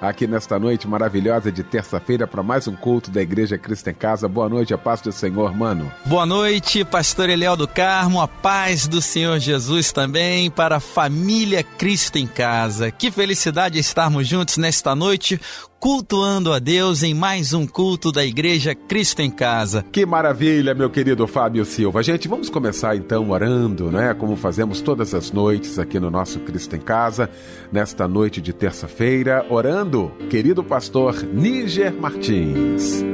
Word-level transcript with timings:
aqui 0.00 0.26
nesta 0.26 0.58
noite 0.58 0.86
maravilhosa 0.86 1.50
de 1.50 1.62
terça-feira 1.62 2.26
para 2.26 2.42
mais 2.42 2.66
um 2.68 2.74
culto 2.74 3.10
da 3.10 3.22
Igreja 3.22 3.58
Cristo 3.58 3.88
em 3.88 3.94
Casa. 3.94 4.28
Boa 4.28 4.48
noite, 4.48 4.74
a 4.74 4.78
paz 4.78 5.00
do 5.00 5.12
Senhor, 5.12 5.56
mano. 5.56 5.92
Boa 6.04 6.26
noite, 6.26 6.84
pastor 6.84 7.28
Eliel 7.28 7.56
do 7.56 7.68
Carmo, 7.68 8.20
a 8.20 8.28
paz 8.28 8.86
do 8.86 9.00
Senhor 9.00 9.38
Jesus 9.38 9.92
também 9.92 10.50
para 10.50 10.76
a 10.76 10.80
família 10.80 11.62
Cristo 11.62 12.16
em 12.16 12.26
Casa. 12.26 12.90
Que 12.90 13.10
felicidade 13.10 13.78
estarmos 13.78 14.26
juntos 14.26 14.56
nesta 14.56 14.94
noite 14.94 15.40
cultuando 15.78 16.52
a 16.52 16.58
Deus 16.58 17.04
em 17.04 17.14
mais 17.14 17.52
um 17.52 17.64
culto 17.64 18.10
da 18.10 18.24
Igreja 18.24 18.74
Cristo 18.74 19.20
em 19.20 19.30
Casa. 19.30 19.84
Que 19.92 20.04
maravilha, 20.04 20.74
meu 20.74 20.90
querido 20.90 21.26
Fábio 21.28 21.64
Silva. 21.64 22.02
Gente, 22.02 22.26
vamos 22.26 22.50
começar 22.50 22.96
então 22.96 23.30
orando, 23.30 23.88
né? 23.88 24.12
Como 24.12 24.34
fazemos 24.34 24.80
todas 24.80 25.14
as 25.14 25.30
noites 25.30 25.78
aqui 25.78 26.00
no 26.00 26.10
nosso 26.10 26.40
Cristo 26.40 26.74
em 26.74 26.80
Casa, 26.80 27.30
nesta 27.70 28.08
noite 28.08 28.40
de 28.40 28.52
terça-feira, 28.52 29.46
orando, 29.48 29.85
querido 30.28 30.64
pastor 30.64 31.22
Níger 31.22 31.94
Martins. 31.94 33.04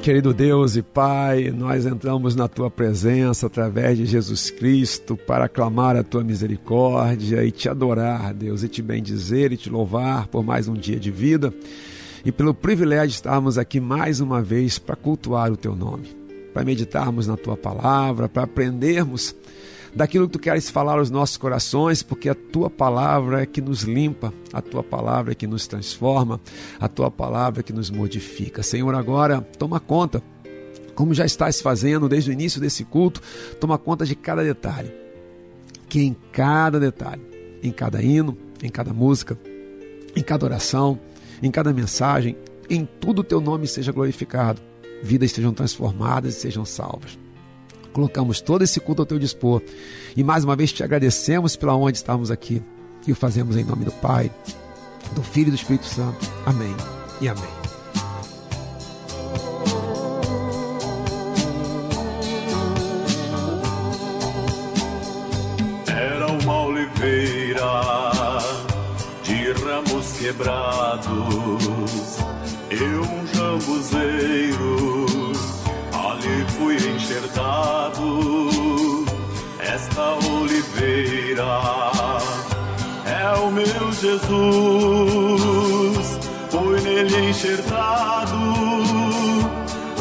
Querido 0.00 0.32
Deus 0.32 0.76
e 0.76 0.82
Pai, 0.82 1.50
nós 1.50 1.86
entramos 1.86 2.36
na 2.36 2.46
tua 2.46 2.70
presença 2.70 3.48
através 3.48 3.98
de 3.98 4.06
Jesus 4.06 4.48
Cristo 4.50 5.16
para 5.16 5.48
clamar 5.48 5.96
a 5.96 6.04
tua 6.04 6.22
misericórdia 6.22 7.44
e 7.44 7.50
te 7.50 7.68
adorar, 7.68 8.32
Deus, 8.32 8.62
e 8.62 8.68
te 8.68 8.80
bendizer 8.80 9.52
e 9.52 9.56
te 9.56 9.68
louvar 9.68 10.28
por 10.28 10.44
mais 10.44 10.68
um 10.68 10.74
dia 10.74 11.00
de 11.00 11.10
vida 11.10 11.52
e 12.24 12.30
pelo 12.30 12.54
privilégio 12.54 13.08
de 13.08 13.14
estarmos 13.14 13.58
aqui 13.58 13.80
mais 13.80 14.20
uma 14.20 14.40
vez 14.40 14.78
para 14.78 14.94
cultuar 14.94 15.50
o 15.50 15.56
teu 15.56 15.74
nome, 15.74 16.16
para 16.54 16.64
meditarmos 16.64 17.26
na 17.26 17.36
tua 17.36 17.56
palavra, 17.56 18.28
para 18.28 18.44
aprendermos 18.44 19.34
daquilo 19.94 20.26
que 20.26 20.32
tu 20.32 20.38
queres 20.38 20.70
falar 20.70 20.98
aos 20.98 21.10
nossos 21.10 21.36
corações, 21.36 22.02
porque 22.02 22.28
a 22.28 22.34
tua 22.34 22.70
palavra 22.70 23.42
é 23.42 23.46
que 23.46 23.60
nos 23.60 23.82
limpa, 23.82 24.32
a 24.52 24.60
tua 24.60 24.82
palavra 24.82 25.32
é 25.32 25.34
que 25.34 25.46
nos 25.46 25.66
transforma, 25.66 26.40
a 26.80 26.88
tua 26.88 27.10
palavra 27.10 27.60
é 27.60 27.62
que 27.62 27.72
nos 27.72 27.90
modifica. 27.90 28.62
Senhor, 28.62 28.94
agora 28.94 29.40
toma 29.58 29.78
conta, 29.78 30.22
como 30.94 31.14
já 31.14 31.24
estás 31.24 31.60
fazendo 31.60 32.08
desde 32.08 32.30
o 32.30 32.32
início 32.32 32.60
desse 32.60 32.84
culto, 32.84 33.20
toma 33.60 33.78
conta 33.78 34.04
de 34.04 34.14
cada 34.14 34.42
detalhe. 34.42 34.92
Que 35.88 36.02
em 36.02 36.16
cada 36.32 36.80
detalhe, 36.80 37.22
em 37.62 37.70
cada 37.70 38.02
hino, 38.02 38.36
em 38.62 38.70
cada 38.70 38.94
música, 38.94 39.38
em 40.16 40.22
cada 40.22 40.46
oração, 40.46 40.98
em 41.42 41.50
cada 41.50 41.72
mensagem, 41.72 42.36
em 42.70 42.86
tudo 42.86 43.20
o 43.20 43.24
teu 43.24 43.40
nome 43.40 43.66
seja 43.66 43.92
glorificado, 43.92 44.62
vidas 45.02 45.32
sejam 45.32 45.52
transformadas 45.52 46.36
e 46.36 46.40
sejam 46.40 46.64
salvas 46.64 47.21
colocamos 47.92 48.40
todo 48.40 48.62
esse 48.62 48.80
culto 48.80 49.02
ao 49.02 49.06
teu 49.06 49.18
dispor. 49.18 49.62
E 50.16 50.24
mais 50.24 50.44
uma 50.44 50.56
vez 50.56 50.72
te 50.72 50.82
agradecemos 50.82 51.56
pela 51.56 51.76
onde 51.76 51.96
estamos 51.96 52.30
aqui. 52.30 52.62
E 53.06 53.12
o 53.12 53.14
fazemos 53.14 53.56
em 53.56 53.64
nome 53.64 53.84
do 53.84 53.92
Pai, 53.92 54.30
do 55.12 55.22
Filho 55.22 55.48
e 55.48 55.50
do 55.50 55.56
Espírito 55.56 55.86
Santo. 55.86 56.30
Amém 56.46 56.74
e 57.20 57.28
amém. 57.28 57.62
De 69.24 69.52
ramos 69.52 70.12
quebrados, 70.12 71.08
eu 72.70 73.02
um 73.02 73.26
jambuzeiro 73.34 75.01
Jesus, 84.12 86.08
foi 86.50 86.80
nele 86.82 87.30
enxertado. 87.30 88.36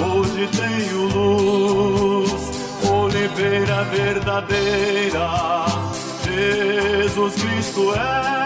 Hoje 0.04 0.50
tenho 0.52 1.08
luz, 1.08 2.42
oliveira 2.90 3.84
verdadeira. 3.86 5.30
Jesus 6.26 7.36
Cristo 7.36 7.94
é. 7.94 8.42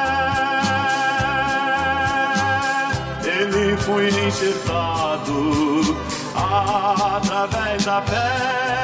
Ele 3.28 3.76
foi 3.78 4.10
enxertado 4.10 5.98
através 6.36 7.84
da 7.86 8.02
fé. 8.04 8.76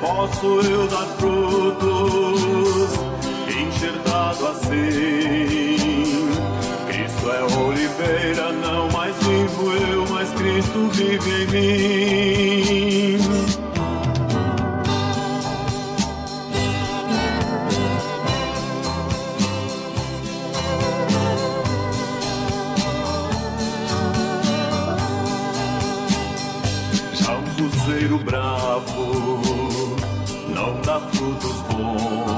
Posso 0.00 0.60
eu 0.60 0.86
dar 0.88 1.06
frutos, 1.18 3.05
assim. 4.50 6.28
Cristo 6.86 7.30
é 7.30 7.42
oliveira, 7.58 8.52
não 8.52 8.88
mais 8.90 9.16
vivo 9.16 9.72
eu, 9.72 10.06
mas 10.08 10.30
Cristo 10.32 10.88
vive 10.92 11.30
em 11.30 11.46
mim. 11.46 13.18
Jambuzeiro 27.14 28.18
bravo 28.18 29.46
não 30.48 30.80
dá 30.82 31.00
frutos 31.00 31.60
bons. 31.70 32.35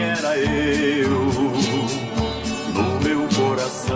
Era 0.00 0.36
eu 0.36 1.30
no 2.74 3.00
meu 3.00 3.28
coração. 3.36 3.94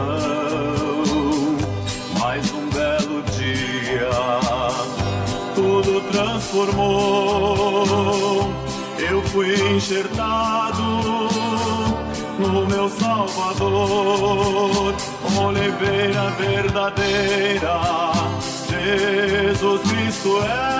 Mais 2.20 2.52
um 2.52 2.68
belo 2.70 3.22
dia, 3.32 4.08
tudo 5.54 6.00
transformou. 6.12 7.84
Eu 8.98 9.22
fui 9.22 9.54
enxertado 9.74 10.82
no 12.38 12.66
meu 12.66 12.88
Salvador, 12.88 14.94
oliveira 15.36 16.30
verdadeira, 16.38 17.80
Jesus 18.68 19.80
Cristo 19.82 20.40
é. 20.42 20.77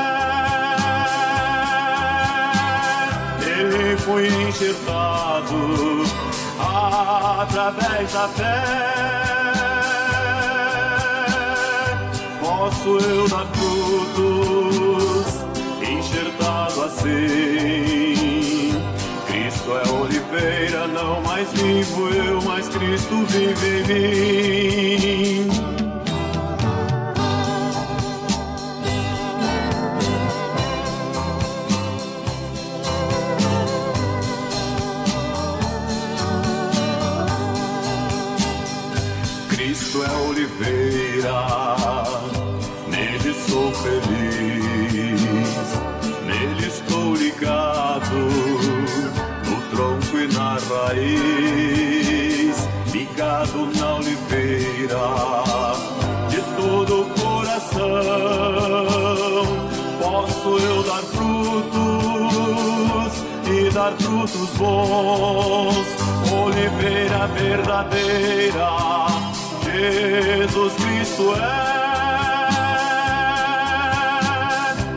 Foi 4.09 4.27
enxertado 4.27 6.05
através 6.59 8.11
da 8.11 8.29
fé. 8.29 8.99
posso 12.41 12.99
eu 12.99 13.29
dar 13.29 13.47
frutos, 13.55 15.27
enxertado 15.83 16.85
assim. 16.85 17.13
Cristo 19.27 19.73
é 19.73 19.89
oliveira, 19.91 20.87
não 20.87 21.21
mais 21.23 21.53
vivo 21.53 22.09
eu, 22.09 22.41
mas 22.43 22.69
Cristo 22.69 23.25
vive 23.27 23.83
em 23.83 25.47
mim. 25.47 25.88
É 40.01 40.13
oliveira, 40.29 41.43
nele 42.87 43.35
sou 43.35 43.73
feliz, 43.73 45.51
nele 46.25 46.69
estou 46.69 47.17
ligado, 47.17 48.15
no 49.45 49.61
tronco 49.71 50.19
e 50.19 50.29
na 50.33 50.57
raiz, 50.71 52.57
ligado 52.93 53.67
na 53.77 53.97
oliveira, 53.97 55.09
de 56.31 56.41
todo 56.57 57.01
o 57.01 57.05
coração, 57.21 57.83
posso 60.01 60.59
eu 60.59 60.85
dar 60.85 61.03
frutos 61.03 61.75
e 63.51 63.69
dar 63.71 63.93
frutos 63.99 64.51
bons, 64.57 65.89
oliveira 66.33 67.27
verdadeira. 67.27 69.28
Jesus 69.79 70.75
Cristo 70.75 71.35
é. 71.35 71.79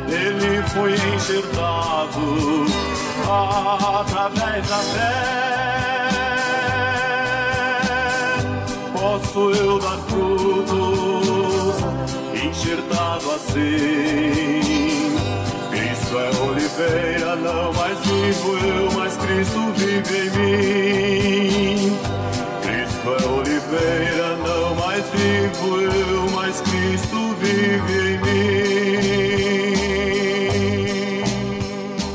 Ele 0.10 0.64
foi 0.70 0.94
enxertado 0.94 2.26
através 4.00 4.68
da 4.68 4.78
fé. 4.78 5.42
Posso 8.94 9.52
eu 9.52 9.80
dar 9.80 9.98
frutos, 10.10 11.76
enxertado 12.44 13.32
assim. 13.36 14.62
Cristo 15.70 16.18
é 16.18 16.30
oliveira, 16.44 17.36
não 17.36 17.72
mais 17.74 18.00
vivo 18.00 18.58
eu, 18.58 18.92
mas 18.94 19.16
Cristo 19.18 19.72
vive 19.76 20.18
em 20.18 20.30
mim. 20.32 22.00
Cristo 22.62 23.08
é 23.10 23.26
oliveira, 23.28 24.31
vivo 25.22 25.80
eu, 25.80 26.32
mas 26.32 26.62
Cristo 26.62 27.36
vive 27.40 28.10
em 28.10 28.18
mim. 28.18 28.42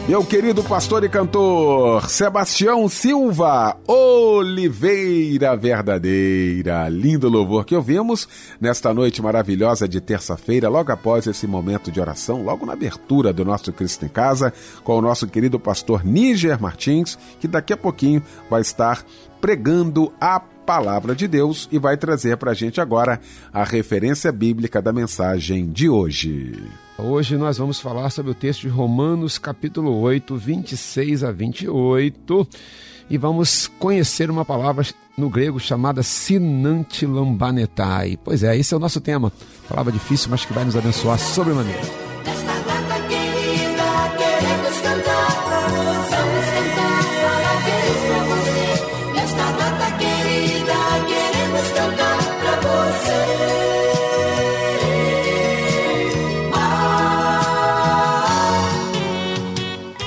Meu 0.08 0.24
querido 0.24 0.62
pastor 0.62 1.02
e 1.02 1.08
cantor 1.08 2.08
Sebastião 2.08 2.88
Silva, 2.88 3.76
Oliveira 3.88 5.56
Verdadeira. 5.56 6.88
Lindo 6.88 7.28
louvor 7.28 7.64
que 7.64 7.74
ouvimos 7.74 8.28
nesta 8.60 8.94
noite 8.94 9.20
maravilhosa 9.20 9.88
de 9.88 10.00
terça-feira, 10.00 10.68
logo 10.68 10.92
após 10.92 11.26
esse 11.26 11.46
momento 11.48 11.90
de 11.90 12.00
oração, 12.00 12.44
logo 12.44 12.64
na 12.64 12.74
abertura 12.74 13.32
do 13.32 13.44
nosso 13.44 13.72
Cristo 13.72 14.06
em 14.06 14.08
Casa, 14.08 14.52
com 14.84 14.96
o 14.96 15.02
nosso 15.02 15.26
querido 15.26 15.58
pastor 15.58 16.04
Níger 16.04 16.60
Martins, 16.62 17.18
que 17.40 17.48
daqui 17.48 17.72
a 17.72 17.76
pouquinho 17.76 18.22
vai 18.48 18.60
estar 18.60 19.04
pregando 19.40 20.12
a 20.20 20.40
palavra 20.66 21.14
de 21.14 21.26
Deus 21.28 21.68
e 21.70 21.78
vai 21.78 21.96
trazer 21.96 22.36
para 22.36 22.50
a 22.50 22.54
gente 22.54 22.80
agora 22.80 23.20
a 23.52 23.62
referência 23.62 24.32
bíblica 24.32 24.82
da 24.82 24.92
mensagem 24.92 25.70
de 25.70 25.88
hoje. 25.88 26.60
Hoje 26.98 27.36
nós 27.36 27.56
vamos 27.56 27.78
falar 27.78 28.10
sobre 28.10 28.32
o 28.32 28.34
texto 28.34 28.62
de 28.62 28.68
Romanos, 28.68 29.38
capítulo 29.38 29.96
8, 30.00 30.36
26 30.36 31.22
a 31.22 31.30
28, 31.30 32.48
e 33.08 33.16
vamos 33.16 33.70
conhecer 33.78 34.28
uma 34.28 34.44
palavra 34.44 34.84
no 35.16 35.30
grego 35.30 35.60
chamada 35.60 36.02
sinantilambanetai. 36.02 38.18
Pois 38.22 38.42
é, 38.42 38.56
esse 38.56 38.74
é 38.74 38.76
o 38.76 38.80
nosso 38.80 39.00
tema. 39.00 39.32
Palavra 39.68 39.92
difícil, 39.92 40.28
mas 40.30 40.44
que 40.44 40.52
vai 40.52 40.64
nos 40.64 40.76
abençoar 40.76 41.16
sobremaneira. 41.18 42.05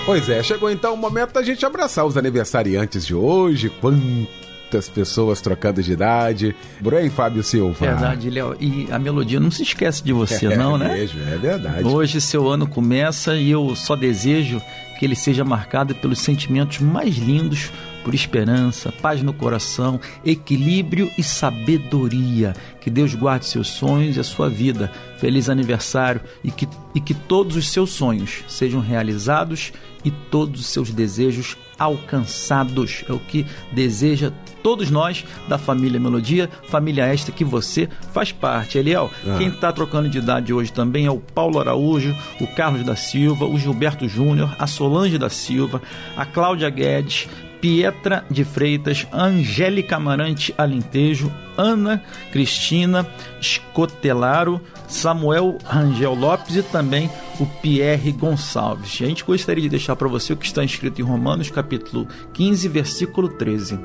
Pois 0.09 0.27
é, 0.27 0.41
chegou 0.41 0.71
então 0.71 0.95
o 0.95 0.97
momento 0.97 1.33
da 1.33 1.43
gente 1.43 1.63
abraçar 1.63 2.03
os 2.03 2.17
aniversariantes 2.17 3.05
de 3.05 3.13
hoje. 3.13 3.69
Quantas 3.69 4.89
pessoas 4.89 5.39
trocando 5.39 5.83
de 5.83 5.93
idade. 5.93 6.55
Bem, 6.81 7.11
Fábio 7.11 7.43
Silva. 7.43 7.85
Verdade, 7.85 8.27
Léo. 8.27 8.57
E 8.59 8.87
a 8.89 8.97
melodia 8.97 9.39
não 9.39 9.51
se 9.51 9.61
esquece 9.61 10.03
de 10.03 10.11
você, 10.11 10.47
É 10.51 10.57
não, 10.57 10.79
né? 10.79 10.93
mesmo, 10.95 11.21
é 11.21 11.37
verdade. 11.37 11.83
Hoje 11.87 12.19
seu 12.19 12.47
ano 12.49 12.65
começa 12.65 13.35
e 13.35 13.51
eu 13.51 13.75
só 13.75 13.95
desejo 13.95 14.59
que 14.97 15.05
ele 15.05 15.15
seja 15.15 15.45
marcado 15.45 15.93
pelos 15.93 16.17
sentimentos 16.17 16.79
mais 16.79 17.15
lindos, 17.15 17.69
por 18.03 18.13
esperança, 18.13 18.91
paz 18.91 19.21
no 19.21 19.33
coração, 19.33 19.99
equilíbrio 20.25 21.11
e 21.17 21.23
sabedoria. 21.23 22.53
Que 22.81 22.89
Deus 22.89 23.13
guarde 23.13 23.45
seus 23.45 23.67
sonhos 23.67 24.17
e 24.17 24.19
a 24.19 24.23
sua 24.23 24.49
vida. 24.49 24.91
Feliz 25.17 25.49
aniversário 25.49 26.21
e 26.43 26.51
que, 26.51 26.67
e 26.95 26.99
que 26.99 27.13
todos 27.13 27.55
os 27.55 27.69
seus 27.69 27.91
sonhos 27.91 28.43
sejam 28.47 28.79
realizados 28.79 29.73
e 30.03 30.11
todos 30.11 30.61
os 30.61 30.67
seus 30.67 30.91
desejos 30.91 31.57
alcançados. 31.77 33.03
É 33.07 33.13
o 33.13 33.19
que 33.19 33.45
deseja 33.71 34.31
todos 34.63 34.89
nós 34.89 35.25
da 35.47 35.57
família 35.57 35.99
Melodia, 35.99 36.49
família 36.67 37.05
esta 37.05 37.31
que 37.31 37.43
você 37.43 37.89
faz 38.11 38.31
parte. 38.31 38.77
Eliel, 38.77 39.09
quem 39.37 39.47
está 39.47 39.71
trocando 39.71 40.09
de 40.09 40.17
idade 40.17 40.53
hoje 40.53 40.71
também 40.71 41.05
é 41.05 41.11
o 41.11 41.19
Paulo 41.19 41.59
Araújo, 41.59 42.15
o 42.39 42.47
Carlos 42.47 42.85
da 42.85 42.95
Silva, 42.95 43.45
o 43.45 43.57
Gilberto 43.57 44.07
Júnior, 44.07 44.55
a 44.59 44.67
Solange 44.67 45.17
da 45.17 45.29
Silva, 45.29 45.81
a 46.15 46.25
Cláudia 46.25 46.69
Guedes, 46.69 47.27
Pietra 47.61 48.25
de 48.29 48.43
Freitas, 48.43 49.05
Angélica 49.11 49.97
Amarante 49.97 50.53
Alentejo, 50.57 51.31
Ana 51.57 52.01
Cristina 52.31 53.05
Escotelaro, 53.39 54.61
Samuel 54.87 55.57
Rangel 55.65 56.13
Lopes 56.15 56.55
e 56.55 56.63
também 56.63 57.09
o 57.39 57.45
Pierre 57.45 58.11
Gonçalves. 58.11 59.01
A 59.01 59.05
gente 59.05 59.23
gostaria 59.23 59.61
de 59.61 59.69
deixar 59.69 59.95
para 59.95 60.07
você 60.07 60.33
o 60.33 60.37
que 60.37 60.45
está 60.45 60.63
escrito 60.63 61.01
em 61.01 61.05
Romanos 61.05 61.51
capítulo 61.51 62.07
15, 62.33 62.67
versículo 62.69 63.29
13. 63.29 63.79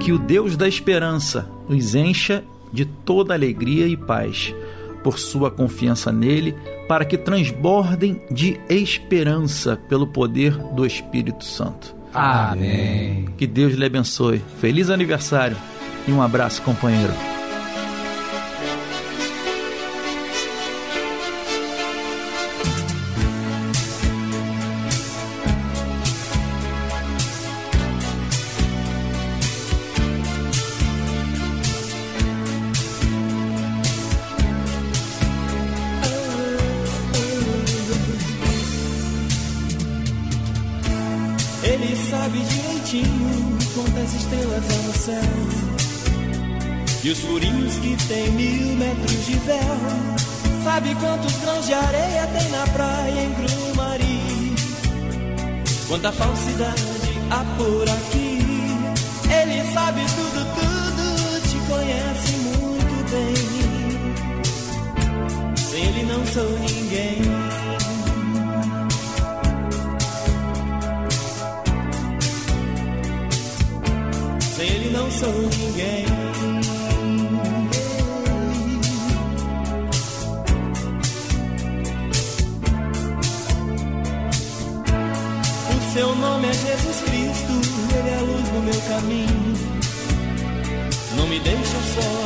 Que 0.00 0.12
o 0.12 0.18
Deus 0.18 0.56
da 0.56 0.66
esperança 0.66 1.48
os 1.68 1.94
encha 1.94 2.42
de 2.72 2.84
toda 2.84 3.34
alegria 3.34 3.86
e 3.86 3.96
paz, 3.96 4.54
por 5.02 5.18
sua 5.18 5.50
confiança 5.50 6.12
nele, 6.12 6.54
para 6.88 7.04
que 7.04 7.16
transbordem 7.16 8.20
de 8.30 8.60
esperança 8.68 9.76
pelo 9.88 10.06
poder 10.06 10.56
do 10.74 10.84
Espírito 10.84 11.44
Santo. 11.44 11.95
Amém. 12.16 13.26
Que 13.36 13.46
Deus 13.46 13.74
lhe 13.74 13.84
abençoe. 13.84 14.42
Feliz 14.60 14.90
aniversário 14.90 15.56
e 16.08 16.12
um 16.12 16.22
abraço, 16.22 16.62
companheiro. 16.62 17.12
Tem 48.08 48.30
mil 48.32 48.76
metros 48.76 49.26
de 49.26 49.38
véu. 49.40 49.76
Sabe 50.64 50.94
quantos 50.96 51.32
grãos 51.38 51.66
de 51.66 51.74
areia 51.74 52.26
tem 52.26 52.48
na 52.50 52.66
praia 52.66 53.20
em 53.22 53.32
Grumari. 53.34 54.54
Quanta 55.88 56.10
falsidade 56.12 56.82
há 57.30 57.44
por 57.56 57.88
aqui. 57.88 58.38
Ele 59.30 59.72
sabe 59.72 60.00
tudo, 60.16 60.44
tudo, 60.54 61.40
te 61.48 61.58
conhece 61.68 62.32
muito 62.58 62.94
bem. 63.10 63.34
Sem 65.56 65.84
ele 65.84 66.02
não 66.04 66.26
sou 66.26 66.58
ninguém. 66.58 67.22
Sem 74.56 74.68
ele 74.68 74.90
não 74.90 75.10
sou 75.10 75.32
ninguém. 75.32 76.15
Jesus 86.76 87.00
Cristo, 87.00 87.52
Ele 87.96 88.08
é 88.10 88.16
a 88.16 88.20
luz 88.20 88.48
do 88.48 88.60
meu 88.62 88.80
caminho. 88.82 89.54
Não 91.16 91.26
me 91.26 91.40
deixa 91.40 91.78
só 91.94 92.25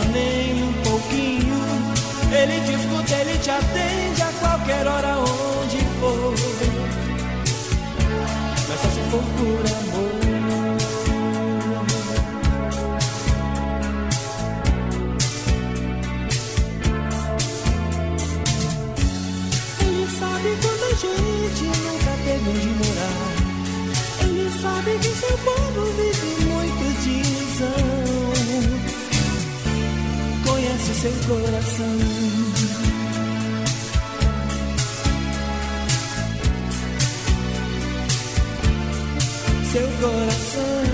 sabe 24.81 24.99
que 24.99 25.09
seu 25.09 25.37
povo 25.39 25.85
vive 25.93 26.45
muito 26.47 26.85
de. 27.03 27.21
Conhece 30.49 30.95
seu 30.95 31.13
coração. 31.29 31.99
Seu 39.71 39.89
coração. 40.01 40.85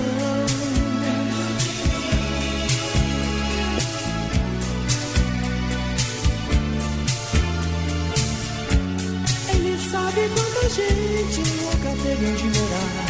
Ele 9.53 9.73
sabe 9.89 10.21
quanta 10.35 10.69
gente 10.69 11.39
nunca 11.61 11.89
teve 12.03 12.25
onde 12.27 12.59
morar. 12.59 13.06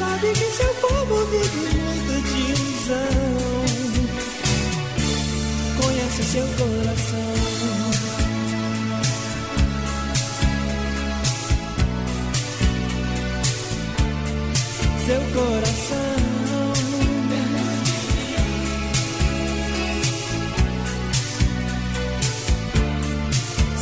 Sabe 0.00 0.32
que 0.32 0.50
seu 0.56 0.74
povo 0.76 1.26
vive 1.26 1.76
muito 1.76 2.22
de 2.22 2.38
ilusão. 2.52 2.96
Conhece 5.78 6.22
seu 6.22 6.46
coração. 6.56 7.34
Seu 15.04 15.20
coração. 15.34 16.20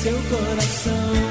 Seu 0.03 0.19
coração. 0.31 1.28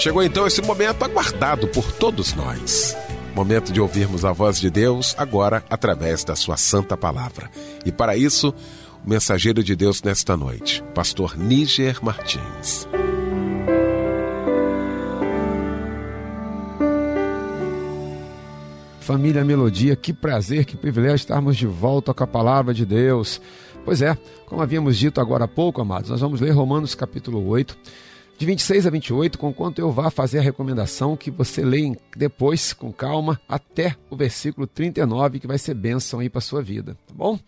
Chegou 0.00 0.22
então 0.22 0.46
esse 0.46 0.62
momento 0.62 1.04
aguardado 1.04 1.68
por 1.68 1.92
todos 1.92 2.32
nós. 2.32 2.96
Momento 3.34 3.70
de 3.70 3.82
ouvirmos 3.82 4.24
a 4.24 4.32
voz 4.32 4.58
de 4.58 4.70
Deus 4.70 5.14
agora 5.18 5.62
através 5.68 6.24
da 6.24 6.34
sua 6.34 6.56
santa 6.56 6.96
palavra. 6.96 7.50
E 7.84 7.92
para 7.92 8.16
isso, 8.16 8.54
o 9.04 9.10
mensageiro 9.10 9.62
de 9.62 9.76
Deus 9.76 10.02
nesta 10.02 10.38
noite, 10.38 10.82
pastor 10.94 11.36
Níger 11.36 12.02
Martins. 12.02 12.88
Família 19.00 19.44
Melodia, 19.44 19.94
que 19.96 20.14
prazer, 20.14 20.64
que 20.64 20.78
privilégio 20.78 21.16
estarmos 21.16 21.58
de 21.58 21.66
volta 21.66 22.14
com 22.14 22.24
a 22.24 22.26
palavra 22.26 22.72
de 22.72 22.86
Deus. 22.86 23.38
Pois 23.84 24.00
é, 24.00 24.16
como 24.46 24.62
havíamos 24.62 24.96
dito 24.96 25.20
agora 25.20 25.44
há 25.44 25.48
pouco, 25.48 25.82
amados, 25.82 26.08
nós 26.08 26.22
vamos 26.22 26.40
ler 26.40 26.52
Romanos 26.52 26.94
capítulo 26.94 27.46
8, 27.46 27.76
de 28.40 28.46
26 28.46 28.86
a 28.86 28.90
28, 28.90 29.38
conquanto 29.38 29.80
eu 29.80 29.92
vá 29.92 30.10
fazer 30.10 30.38
a 30.38 30.42
recomendação 30.42 31.14
que 31.14 31.30
você 31.30 31.62
leia 31.62 31.94
depois, 32.16 32.72
com 32.72 32.90
calma, 32.90 33.38
até 33.46 33.94
o 34.08 34.16
versículo 34.16 34.66
39, 34.66 35.40
que 35.40 35.46
vai 35.46 35.58
ser 35.58 35.74
bênção 35.74 36.20
aí 36.20 36.30
para 36.30 36.40
sua 36.40 36.62
vida, 36.62 36.96
tá 37.06 37.12
bom? 37.14 37.38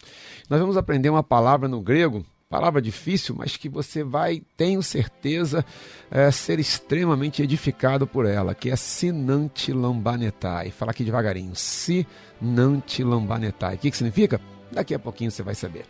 Nós 0.51 0.61
vamos 0.61 0.77
aprender 0.77 1.09
uma 1.09 1.23
palavra 1.23 1.67
no 1.67 1.81
grego, 1.81 2.23
palavra 2.47 2.83
difícil, 2.83 3.35
mas 3.35 3.57
que 3.57 3.71
você 3.71 4.05
vai, 4.05 4.43
tenho 4.55 4.83
certeza, 4.83 5.65
é, 6.11 6.31
ser 6.31 6.61
extremamente 6.61 7.43
edificado 7.43 8.07
por 8.07 8.27
ela, 8.27 8.55
que 8.55 8.69
é 8.69 8.77
Sinante 8.77 9.73
Lambanetai. 9.73 10.71
Fala 10.73 10.91
aqui 10.91 11.05
devagarinho, 11.05 11.53
Sinante 11.55 13.03
Lambanetai. 13.03 13.77
O 13.77 13.79
que, 13.79 13.91
que 13.91 13.97
significa? 13.97 14.39
Daqui 14.71 14.95
a 14.95 14.99
pouquinho 14.99 15.31
você 15.31 15.43
vai 15.43 15.55
saber. 15.55 15.87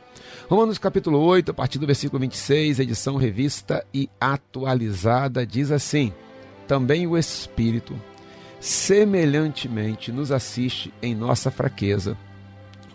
Romanos 0.53 0.77
capítulo 0.77 1.19
8, 1.19 1.51
a 1.51 1.55
partir 1.55 1.79
do 1.79 1.87
versículo 1.87 2.21
26, 2.21 2.79
edição 2.79 3.17
revista 3.17 3.83
e 3.95 4.11
atualizada, 4.21 5.47
diz 5.47 5.71
assim: 5.71 6.13
Também 6.69 7.07
o 7.07 7.17
Espírito, 7.17 7.99
semelhantemente, 8.61 10.13
nos 10.13 10.31
assiste 10.31 10.93
em 11.01 11.15
nossa 11.15 11.51
fraqueza, 11.51 12.19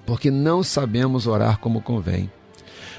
porque 0.06 0.30
não 0.30 0.62
sabemos 0.62 1.26
orar 1.26 1.58
como 1.58 1.82
convém. 1.82 2.32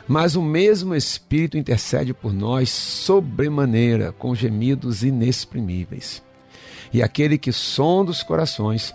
Mas 0.09 0.35
o 0.35 0.43
mesmo 0.43 0.93
Espírito 0.93 1.57
intercede 1.57 2.13
por 2.13 2.33
nós 2.33 2.69
sobremaneira, 2.69 4.11
com 4.11 4.35
gemidos 4.35 5.05
inexprimíveis. 5.05 6.21
E 6.93 7.01
aquele 7.01 7.39
que 7.39 7.53
sonda 7.53 8.11
os 8.11 8.25
corações 8.25 8.93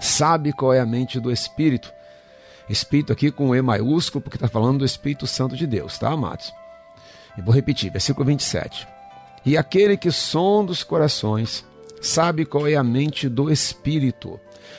sabe 0.00 0.50
qual 0.50 0.72
é 0.72 0.80
a 0.80 0.86
mente 0.86 1.20
do 1.20 1.30
Espírito. 1.30 1.92
Espírito 2.68 3.12
aqui 3.12 3.30
com 3.30 3.54
E 3.54 3.62
maiúsculo, 3.62 4.22
porque 4.22 4.36
está 4.36 4.48
falando 4.48 4.78
do 4.78 4.84
Espírito 4.84 5.26
Santo 5.26 5.56
de 5.56 5.66
Deus, 5.66 5.98
tá, 5.98 6.10
amados? 6.10 6.52
E 7.36 7.42
vou 7.42 7.54
repetir, 7.54 7.90
versículo 7.90 8.26
27. 8.26 8.86
E 9.44 9.56
aquele 9.56 9.96
que 9.96 10.10
sonda 10.10 10.72
os 10.72 10.82
corações 10.82 11.64
sabe 12.00 12.44
qual 12.44 12.66
é 12.66 12.74
a 12.74 12.84
mente 12.84 13.28
do 13.28 13.50
Espírito, 13.50 14.38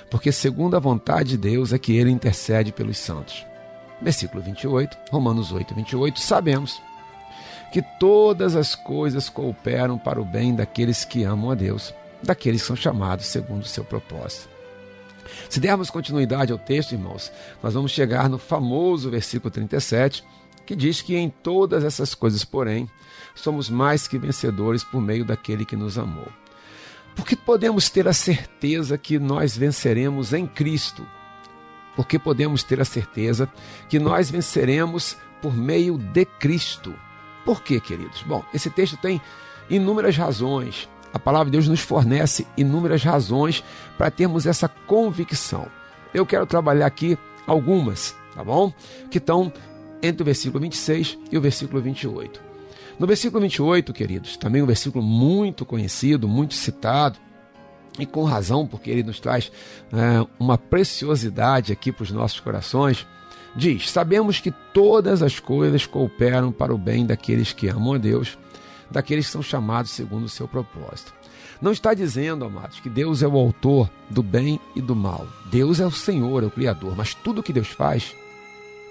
porque 0.10 0.32
segundo 0.32 0.76
a 0.76 0.80
vontade 0.80 1.30
de 1.30 1.38
Deus 1.38 1.74
é 1.74 1.80
que 1.80 1.96
ele 1.96 2.12
intercede 2.12 2.72
pelos 2.72 2.98
santos. 2.98 3.46
Versículo 4.02 4.42
28, 4.44 4.98
Romanos 5.12 5.52
8, 5.52 5.74
28, 5.74 6.20
sabemos 6.20 6.82
que 7.72 7.82
todas 8.00 8.56
as 8.56 8.76
coisas 8.76 9.30
cooperam 9.30 9.98
para 9.98 10.22
o 10.22 10.26
bem 10.26 10.56
daqueles 10.56 11.04
que 11.06 11.24
amam 11.24 11.52
a 11.52 11.56
Deus, 11.56 11.94
daqueles 12.22 12.62
que 12.62 12.68
são 12.68 12.76
chamados 12.76 13.26
segundo 13.26 13.64
o 13.64 13.68
seu 13.68 13.84
propósito. 13.84 14.59
Se 15.50 15.60
dermos 15.60 15.90
continuidade 15.90 16.52
ao 16.52 16.58
texto, 16.58 16.94
irmãos, 16.94 17.32
nós 17.62 17.74
vamos 17.74 17.92
chegar 17.92 18.30
no 18.30 18.38
famoso 18.38 19.10
versículo 19.10 19.52
37, 19.52 20.24
que 20.66 20.76
diz 20.76 21.02
que 21.02 21.16
em 21.16 21.30
todas 21.30 21.84
essas 21.84 22.14
coisas, 22.14 22.44
porém, 22.46 22.90
somos 23.34 23.70
mais 23.70 24.08
que 24.08 24.18
vencedores 24.18 24.84
por 24.84 25.02
meio 25.02 25.26
daquele 25.26 25.66
que 25.66 25.76
nos 25.76 25.98
amou. 25.98 26.28
Porque 27.16 27.36
podemos 27.36 27.90
ter 27.90 28.08
a 28.08 28.14
certeza 28.14 28.98
que 28.98 29.20
nós 29.20 29.58
venceremos 29.58 30.32
em 30.34 30.46
Cristo. 30.46 31.06
Porque 31.96 32.18
podemos 32.18 32.64
ter 32.64 32.80
a 32.80 32.86
certeza 32.86 33.52
que 33.90 34.00
nós 34.00 34.30
venceremos 34.30 35.18
por 35.42 35.56
meio 35.56 35.98
de 35.98 36.26
Cristo. 36.26 36.94
Por 37.44 37.62
quê, 37.62 37.80
queridos? 37.80 38.22
Bom, 38.24 38.44
esse 38.54 38.70
texto 38.70 38.96
tem 38.98 39.22
inúmeras 39.70 40.16
razões. 40.16 40.88
A 41.14 41.20
palavra 41.20 41.46
de 41.46 41.52
Deus 41.52 41.68
nos 41.68 41.80
fornece 41.80 42.46
inúmeras 42.56 43.04
razões 43.04 43.64
para 43.98 44.12
termos 44.12 44.46
essa 44.46 44.68
convicção. 44.68 45.68
Eu 46.14 46.26
quero 46.26 46.46
trabalhar 46.46 46.86
aqui 46.86 47.18
algumas, 47.48 48.16
tá 48.36 48.44
bom? 48.44 48.72
Que 49.10 49.18
estão 49.18 49.52
entre 50.02 50.22
o 50.22 50.26
versículo 50.26 50.62
26 50.62 51.18
e 51.32 51.38
o 51.38 51.42
versículo 51.42 51.82
28. 51.82 52.42
No 53.00 53.08
versículo 53.08 53.42
28, 53.42 53.94
queridos, 53.94 54.38
também 54.38 54.62
um 54.62 54.66
versículo 54.66 55.04
muito 55.04 55.66
conhecido, 55.66 56.28
muito 56.28 56.54
citado, 56.54 57.18
e 57.98 58.06
com 58.06 58.24
razão, 58.24 58.66
porque 58.66 58.90
ele 58.90 59.04
nos 59.04 59.20
traz 59.20 59.52
é, 59.92 60.26
uma 60.40 60.58
preciosidade 60.58 61.72
aqui 61.72 61.92
para 61.92 62.04
os 62.04 62.12
nossos 62.12 62.40
corações. 62.40 63.06
Diz: 63.56 63.90
Sabemos 63.90 64.40
que 64.40 64.52
todas 64.74 65.22
as 65.22 65.40
coisas 65.40 65.86
cooperam 65.86 66.52
para 66.52 66.74
o 66.74 66.78
bem 66.78 67.06
daqueles 67.06 67.52
que 67.52 67.68
amam 67.68 67.94
a 67.94 67.98
Deus, 67.98 68.38
daqueles 68.90 69.26
que 69.26 69.32
são 69.32 69.42
chamados 69.42 69.92
segundo 69.92 70.26
o 70.26 70.30
seu 70.30 70.48
propósito. 70.48 71.14
Não 71.62 71.72
está 71.72 71.94
dizendo, 71.94 72.46
amados, 72.46 72.80
que 72.80 72.90
Deus 72.90 73.22
é 73.22 73.28
o 73.28 73.38
autor 73.38 73.90
do 74.10 74.24
bem 74.24 74.60
e 74.76 74.82
do 74.82 74.96
mal. 74.96 75.28
Deus 75.52 75.80
é 75.80 75.86
o 75.86 75.92
Senhor, 75.92 76.44
é 76.44 76.46
o 76.46 76.52
Criador, 76.52 76.96
mas 76.96 77.14
tudo 77.14 77.44
que 77.44 77.52
Deus 77.52 77.68
faz 77.68 78.16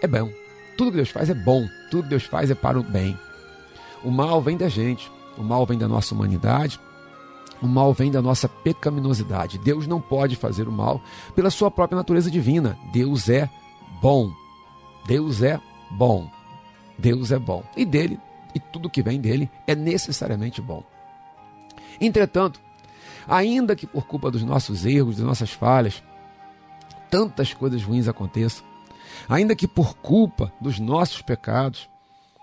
é 0.03 0.07
bom. 0.07 0.31
Tudo 0.77 0.91
que 0.91 0.99
Deus 0.99 1.09
faz 1.09 1.31
é 1.31 1.35
bom. 1.35 1.67
Tudo 1.91 2.05
que 2.05 2.11
Deus 2.11 2.25
faz 2.25 2.51
é 2.51 2.55
para 2.55 2.79
o 2.79 2.83
bem. 2.83 3.19
O 4.05 4.11
mal 4.11 4.41
vem 4.43 4.57
da 4.57 4.69
gente, 4.69 5.11
o 5.37 5.43
mal 5.43 5.65
vem 5.67 5.79
da 5.79 5.89
nossa 5.89 6.15
humanidade, 6.15 6.79
o 7.61 7.67
mal 7.67 7.93
vem 7.93 8.11
da 8.11 8.23
nossa 8.23 8.49
pecaminosidade. 8.49 9.59
Deus 9.59 9.87
não 9.87 10.01
pode 10.01 10.37
fazer 10.37 10.69
o 10.69 10.73
mal 10.73 11.01
pela 11.35 11.51
sua 11.51 11.71
própria 11.71 11.97
natureza 11.97 12.31
divina. 12.31 12.79
Deus 12.93 13.29
é 13.29 13.51
bom. 14.01 14.31
Deus 15.07 15.43
é 15.43 15.61
bom. 15.91 16.31
Deus 16.97 17.33
é 17.33 17.39
bom. 17.39 17.65
E 17.77 17.85
dele, 17.85 18.21
e 18.55 18.61
tudo 18.61 18.91
que 18.91 19.03
vem 19.03 19.21
dele, 19.21 19.51
é 19.67 19.75
necessariamente 19.75 20.61
bom. 20.61 20.83
Entretanto, 22.01 22.61
ainda 23.27 23.77
que 23.77 23.87
por 23.87 24.07
culpa 24.07 24.31
dos 24.31 24.43
nossos 24.43 24.87
erros, 24.87 25.17
das 25.17 25.27
nossas 25.27 25.51
falhas, 25.51 26.03
tantas 27.11 27.53
coisas 27.53 27.83
ruins 27.83 28.09
aconteçam, 28.09 28.65
ainda 29.29 29.57
que 29.57 29.67
por 29.67 29.97
culpa 29.97 30.53
dos 30.61 30.79
nossos 30.79 31.23
pecados, 31.23 31.89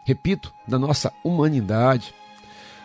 repito, 0.06 0.54
da 0.68 0.78
nossa 0.78 1.12
humanidade, 1.24 2.14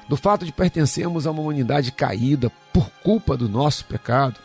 do 0.08 0.16
fato 0.16 0.44
de 0.44 0.52
pertencermos 0.52 1.26
a 1.26 1.30
uma 1.30 1.42
humanidade 1.42 1.92
caída 1.92 2.50
por 2.72 2.90
culpa 3.02 3.36
do 3.36 3.48
nosso 3.48 3.84
pecado, 3.84 4.40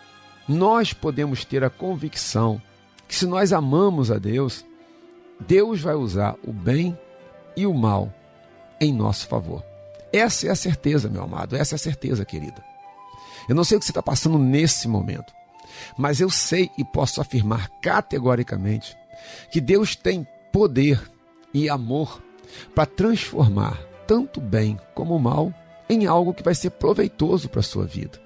nós 0.48 0.94
podemos 0.94 1.44
ter 1.44 1.63
a 1.63 1.70
convicção 1.70 2.62
que 3.08 3.15
se 3.15 3.25
nós 3.25 3.53
amamos 3.53 4.12
a 4.12 4.17
Deus, 4.17 4.65
Deus 5.39 5.82
vai 5.82 5.96
usar 5.96 6.36
o 6.44 6.51
bem 6.51 6.98
e 7.55 7.65
o 7.65 7.74
mal 7.74 8.13
em 8.79 8.94
nosso 8.94 9.27
favor. 9.27 9.63
Essa 10.12 10.48
é 10.48 10.50
a 10.51 10.55
certeza, 10.55 11.10
meu 11.10 11.24
amado, 11.24 11.55
essa 11.55 11.75
é 11.75 11.77
a 11.77 11.79
certeza, 11.79 12.24
querida. 12.25 12.63
Eu 13.48 13.55
não 13.55 13.63
sei 13.63 13.77
o 13.77 13.79
que 13.79 13.86
você 13.86 13.91
está 13.91 14.01
passando 14.01 14.38
nesse 14.38 14.88
momento, 14.88 15.34
mas 15.98 16.20
eu 16.20 16.29
sei 16.29 16.70
e 16.77 16.84
posso 16.84 17.22
afirmar 17.22 17.70
categoricamente 17.82 18.98
que 19.51 19.60
Deus 19.60 19.96
tem 19.96 20.27
poder 20.51 21.01
e 21.53 21.70
amor 21.70 22.22
para 22.74 22.86
transformar 22.86 23.79
tanto 24.08 24.39
bem 24.39 24.79
como 24.94 25.17
mal 25.20 25.53
em 25.89 26.05
algo 26.05 26.34
que 26.34 26.44
vai 26.44 26.55
ser 26.55 26.72
proveitoso 26.72 27.50
para 27.50 27.60
a 27.60 27.63
sua 27.63 27.86
vida. 27.86 28.20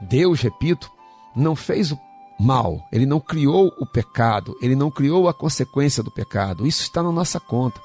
Deus, 0.00 0.40
repito, 0.40 0.90
não 1.34 1.56
fez 1.56 1.92
o 1.92 1.98
mal, 2.38 2.86
ele 2.92 3.06
não 3.06 3.20
criou 3.20 3.72
o 3.78 3.86
pecado, 3.86 4.56
ele 4.60 4.76
não 4.76 4.90
criou 4.90 5.28
a 5.28 5.34
consequência 5.34 6.02
do 6.02 6.10
pecado. 6.10 6.66
Isso 6.66 6.82
está 6.82 7.02
na 7.02 7.12
nossa 7.12 7.40
conta. 7.40 7.80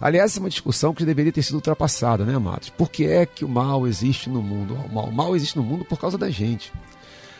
Aliás, 0.00 0.36
é 0.36 0.40
uma 0.40 0.48
discussão 0.48 0.94
que 0.94 1.04
deveria 1.04 1.32
ter 1.32 1.42
sido 1.42 1.56
ultrapassada, 1.56 2.24
né, 2.24 2.34
amados? 2.36 2.70
Por 2.70 2.88
que 2.88 3.04
é 3.04 3.26
que 3.26 3.44
o 3.44 3.48
mal 3.48 3.86
existe 3.86 4.30
no 4.30 4.40
mundo? 4.40 4.74
O 4.74 4.94
mal, 4.94 5.04
o 5.06 5.12
mal 5.12 5.34
existe 5.34 5.56
no 5.56 5.62
mundo 5.62 5.84
por 5.84 5.98
causa 5.98 6.16
da 6.16 6.30
gente. 6.30 6.72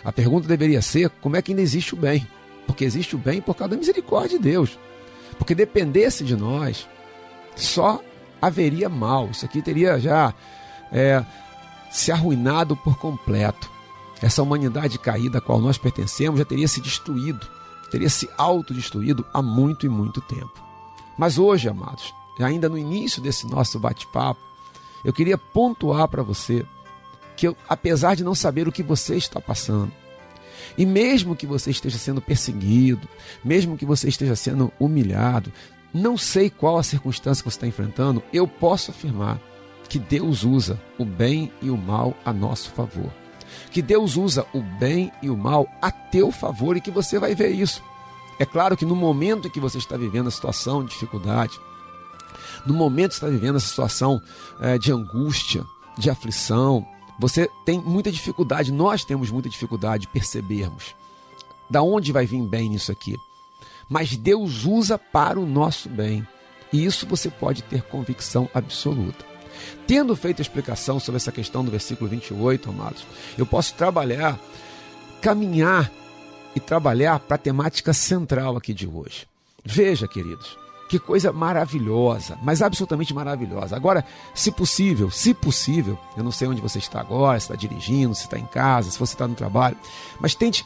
A 0.04 0.12
pergunta 0.12 0.48
deveria 0.48 0.82
ser: 0.82 1.08
como 1.20 1.36
é 1.36 1.42
que 1.42 1.52
ainda 1.52 1.62
existe 1.62 1.94
o 1.94 1.96
bem? 1.96 2.26
Porque 2.66 2.84
existe 2.84 3.14
o 3.14 3.18
bem 3.18 3.40
por 3.40 3.54
causa 3.54 3.70
da 3.70 3.76
misericórdia 3.76 4.38
de 4.38 4.44
Deus. 4.44 4.78
Porque 5.38 5.54
dependesse 5.54 6.24
de 6.24 6.36
nós, 6.36 6.88
só 7.54 8.02
haveria 8.42 8.88
mal. 8.88 9.28
Isso 9.30 9.44
aqui 9.44 9.62
teria 9.62 9.98
já 9.98 10.34
é, 10.92 11.24
se 11.90 12.10
arruinado 12.10 12.76
por 12.76 12.98
completo. 12.98 13.70
Essa 14.20 14.42
humanidade 14.42 14.98
caída 14.98 15.38
a 15.38 15.40
qual 15.40 15.60
nós 15.60 15.78
pertencemos 15.78 16.40
já 16.40 16.44
teria 16.44 16.66
se 16.66 16.80
destruído, 16.80 17.46
teria 17.88 18.08
se 18.08 18.28
autodestruído 18.36 19.24
há 19.32 19.40
muito 19.40 19.86
e 19.86 19.88
muito 19.88 20.20
tempo. 20.20 20.60
Mas 21.16 21.38
hoje, 21.38 21.68
amados, 21.68 22.12
ainda 22.44 22.68
no 22.68 22.78
início 22.78 23.22
desse 23.22 23.46
nosso 23.46 23.78
bate-papo, 23.78 24.40
eu 25.04 25.12
queria 25.12 25.38
pontuar 25.38 26.08
para 26.08 26.22
você 26.22 26.64
que 27.36 27.46
eu, 27.46 27.56
apesar 27.68 28.16
de 28.16 28.24
não 28.24 28.34
saber 28.34 28.66
o 28.66 28.72
que 28.72 28.82
você 28.82 29.16
está 29.16 29.40
passando, 29.40 29.92
e 30.76 30.84
mesmo 30.84 31.36
que 31.36 31.46
você 31.46 31.70
esteja 31.70 31.98
sendo 31.98 32.20
perseguido, 32.20 33.08
mesmo 33.44 33.76
que 33.76 33.86
você 33.86 34.08
esteja 34.08 34.36
sendo 34.36 34.72
humilhado, 34.78 35.52
não 35.92 36.16
sei 36.16 36.50
qual 36.50 36.78
a 36.78 36.82
circunstância 36.82 37.42
que 37.42 37.50
você 37.50 37.56
está 37.56 37.66
enfrentando, 37.66 38.22
eu 38.32 38.46
posso 38.46 38.90
afirmar 38.90 39.40
que 39.88 39.98
Deus 39.98 40.44
usa 40.44 40.80
o 40.98 41.04
bem 41.04 41.50
e 41.62 41.70
o 41.70 41.76
mal 41.76 42.14
a 42.24 42.32
nosso 42.32 42.70
favor. 42.72 43.10
Que 43.70 43.80
Deus 43.80 44.16
usa 44.16 44.46
o 44.52 44.60
bem 44.60 45.10
e 45.22 45.30
o 45.30 45.36
mal 45.36 45.66
a 45.80 45.90
teu 45.90 46.30
favor 46.30 46.76
e 46.76 46.80
que 46.80 46.90
você 46.90 47.18
vai 47.18 47.34
ver 47.34 47.50
isso. 47.50 47.82
É 48.38 48.44
claro 48.44 48.76
que 48.76 48.84
no 48.84 48.94
momento 48.94 49.48
em 49.48 49.50
que 49.50 49.58
você 49.58 49.78
está 49.78 49.96
vivendo 49.96 50.28
a 50.28 50.30
situação 50.30 50.84
de 50.84 50.90
dificuldade, 50.90 51.58
no 52.66 52.74
momento 52.74 53.10
que 53.10 53.16
está 53.16 53.28
vivendo 53.28 53.56
essa 53.56 53.68
situação 53.68 54.20
é, 54.60 54.78
de 54.78 54.92
angústia, 54.92 55.64
de 55.96 56.10
aflição, 56.10 56.86
você 57.18 57.48
tem 57.64 57.80
muita 57.80 58.12
dificuldade, 58.12 58.72
nós 58.72 59.04
temos 59.04 59.30
muita 59.30 59.48
dificuldade 59.48 60.02
de 60.02 60.08
percebermos 60.08 60.94
da 61.68 61.82
onde 61.82 62.12
vai 62.12 62.26
vir 62.26 62.42
bem 62.42 62.70
nisso 62.70 62.90
aqui. 62.90 63.16
Mas 63.88 64.16
Deus 64.16 64.64
usa 64.64 64.98
para 64.98 65.38
o 65.38 65.46
nosso 65.46 65.88
bem. 65.88 66.26
E 66.72 66.84
isso 66.84 67.06
você 67.06 67.30
pode 67.30 67.62
ter 67.62 67.82
convicção 67.82 68.48
absoluta. 68.54 69.24
Tendo 69.86 70.14
feito 70.14 70.40
a 70.40 70.42
explicação 70.42 71.00
sobre 71.00 71.16
essa 71.16 71.32
questão 71.32 71.64
do 71.64 71.70
versículo 71.70 72.08
28, 72.08 72.70
amados, 72.70 73.06
eu 73.36 73.46
posso 73.46 73.74
trabalhar, 73.74 74.38
caminhar 75.20 75.90
e 76.54 76.60
trabalhar 76.60 77.18
para 77.20 77.34
a 77.34 77.38
temática 77.38 77.92
central 77.92 78.56
aqui 78.56 78.72
de 78.72 78.86
hoje. 78.86 79.26
Veja, 79.64 80.06
queridos, 80.06 80.56
que 80.88 80.98
coisa 80.98 81.32
maravilhosa, 81.32 82.38
mas 82.42 82.62
absolutamente 82.62 83.12
maravilhosa. 83.12 83.76
Agora, 83.76 84.04
se 84.34 84.50
possível, 84.50 85.10
se 85.10 85.34
possível, 85.34 85.98
eu 86.16 86.24
não 86.24 86.32
sei 86.32 86.48
onde 86.48 86.62
você 86.62 86.78
está 86.78 86.98
agora, 86.98 87.38
se 87.38 87.44
está 87.44 87.54
dirigindo, 87.54 88.14
se 88.14 88.22
está 88.22 88.38
em 88.38 88.46
casa, 88.46 88.90
se 88.90 88.98
você 88.98 89.12
está 89.12 89.28
no 89.28 89.34
trabalho, 89.34 89.76
mas 90.18 90.34
tente 90.34 90.64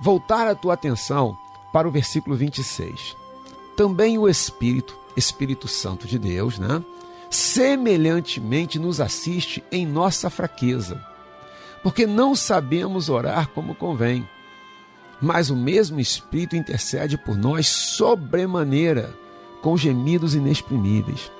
voltar 0.00 0.46
a 0.46 0.54
tua 0.54 0.74
atenção 0.74 1.36
para 1.72 1.88
o 1.88 1.90
versículo 1.90 2.36
26. 2.36 3.16
Também 3.74 4.18
o 4.18 4.28
Espírito, 4.28 4.96
Espírito 5.16 5.66
Santo 5.66 6.06
de 6.06 6.18
Deus, 6.18 6.58
né? 6.58 6.84
Semelhantemente 7.30 8.78
nos 8.78 9.00
assiste 9.00 9.64
em 9.72 9.86
nossa 9.86 10.28
fraqueza, 10.28 11.02
porque 11.82 12.06
não 12.06 12.36
sabemos 12.36 13.08
orar 13.08 13.48
como 13.48 13.74
convém. 13.74 14.28
Mas 15.20 15.48
o 15.48 15.56
mesmo 15.56 15.98
Espírito 15.98 16.54
intercede 16.54 17.16
por 17.16 17.36
nós 17.36 17.66
sobremaneira 17.66 19.23
com 19.64 19.78
gemidos 19.78 20.34
inexprimíveis. 20.34 21.32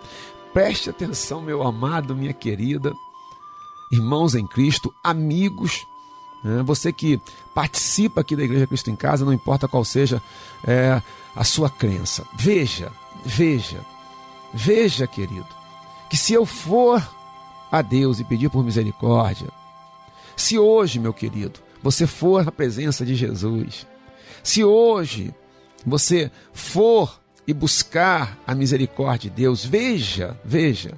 Preste 0.51 0.89
atenção, 0.89 1.43
meu 1.43 1.63
amado, 1.63 2.17
minha 2.17 2.33
querida, 2.33 2.91
irmãos 3.93 4.35
em 4.35 4.47
Cristo, 4.47 4.95
amigos, 5.05 5.87
né? 6.43 6.63
você 6.63 6.91
que 6.91 7.21
participa 7.55 8.23
aqui 8.23 8.35
da 8.35 8.43
Igreja 8.43 8.67
Cristo 8.67 8.91
em 8.91 8.97
Casa, 8.97 9.27
não 9.27 9.33
importa 9.33 9.69
qual 9.69 9.85
seja 9.85 10.23
é, 10.67 11.03
a 11.37 11.45
sua 11.45 11.69
crença. 11.69 12.27
Veja, 12.35 12.91
veja, 13.27 13.85
veja, 14.55 15.07
querido, 15.07 15.49
que 16.09 16.17
se 16.17 16.33
eu 16.33 16.47
for 16.47 17.07
a 17.71 17.83
Deus 17.83 18.21
e 18.21 18.25
pedir 18.25 18.49
por 18.49 18.65
misericórdia, 18.65 19.51
se 20.35 20.59
hoje, 20.59 20.99
meu 20.99 21.13
querido, 21.13 21.61
você 21.83 22.07
for 22.07 22.43
na 22.43 22.51
presença 22.51 23.05
de 23.05 23.15
Jesus, 23.15 23.87
se 24.43 24.65
hoje 24.65 25.35
você 25.85 26.31
for 26.55 27.23
e 27.47 27.53
buscar 27.53 28.39
a 28.47 28.55
misericórdia 28.55 29.31
de 29.31 29.37
Deus, 29.37 29.65
veja, 29.65 30.39
veja, 30.45 30.93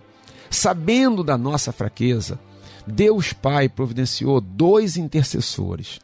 sabendo 0.50 1.24
da 1.24 1.36
nossa 1.36 1.72
fraqueza, 1.72 2.38
Deus 2.86 3.32
Pai 3.32 3.68
providenciou 3.68 4.40
dois 4.40 4.96
intercessores. 4.96 5.98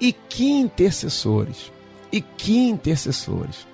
E 0.00 0.12
que 0.12 0.50
intercessores! 0.50 1.72
E 2.12 2.20
que 2.20 2.58
intercessores! 2.68 3.66